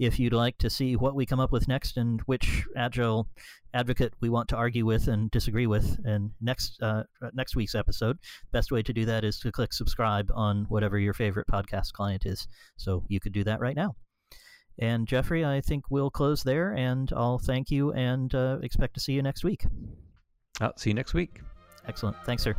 If 0.00 0.18
you'd 0.18 0.32
like 0.32 0.56
to 0.58 0.70
see 0.70 0.96
what 0.96 1.14
we 1.14 1.26
come 1.26 1.40
up 1.40 1.52
with 1.52 1.68
next 1.68 1.98
and 1.98 2.22
which 2.22 2.64
agile 2.74 3.28
advocate 3.74 4.14
we 4.20 4.30
want 4.30 4.48
to 4.48 4.56
argue 4.56 4.86
with 4.86 5.08
and 5.08 5.30
disagree 5.30 5.66
with 5.66 5.98
in 6.06 6.32
next 6.40 6.82
uh, 6.82 7.02
next 7.34 7.54
week's 7.54 7.74
episode, 7.74 8.16
the 8.16 8.58
best 8.58 8.72
way 8.72 8.82
to 8.82 8.94
do 8.94 9.04
that 9.04 9.24
is 9.24 9.38
to 9.40 9.52
click 9.52 9.74
subscribe 9.74 10.30
on 10.34 10.64
whatever 10.70 10.98
your 10.98 11.12
favorite 11.12 11.46
podcast 11.46 11.92
client 11.92 12.24
is. 12.24 12.48
So 12.78 13.04
you 13.08 13.20
could 13.20 13.34
do 13.34 13.44
that 13.44 13.60
right 13.60 13.76
now. 13.76 13.94
And 14.78 15.06
Jeffrey, 15.06 15.44
I 15.44 15.60
think 15.60 15.84
we'll 15.90 16.10
close 16.10 16.42
there, 16.42 16.72
and 16.72 17.12
I'll 17.14 17.38
thank 17.38 17.70
you 17.70 17.92
and 17.92 18.34
uh, 18.34 18.56
expect 18.62 18.94
to 18.94 19.00
see 19.00 19.12
you 19.12 19.20
next 19.22 19.44
week. 19.44 19.66
I'll 20.62 20.76
see 20.78 20.90
you 20.90 20.94
next 20.94 21.12
week. 21.12 21.42
Excellent. 21.86 22.16
Thanks, 22.24 22.42
sir. 22.42 22.56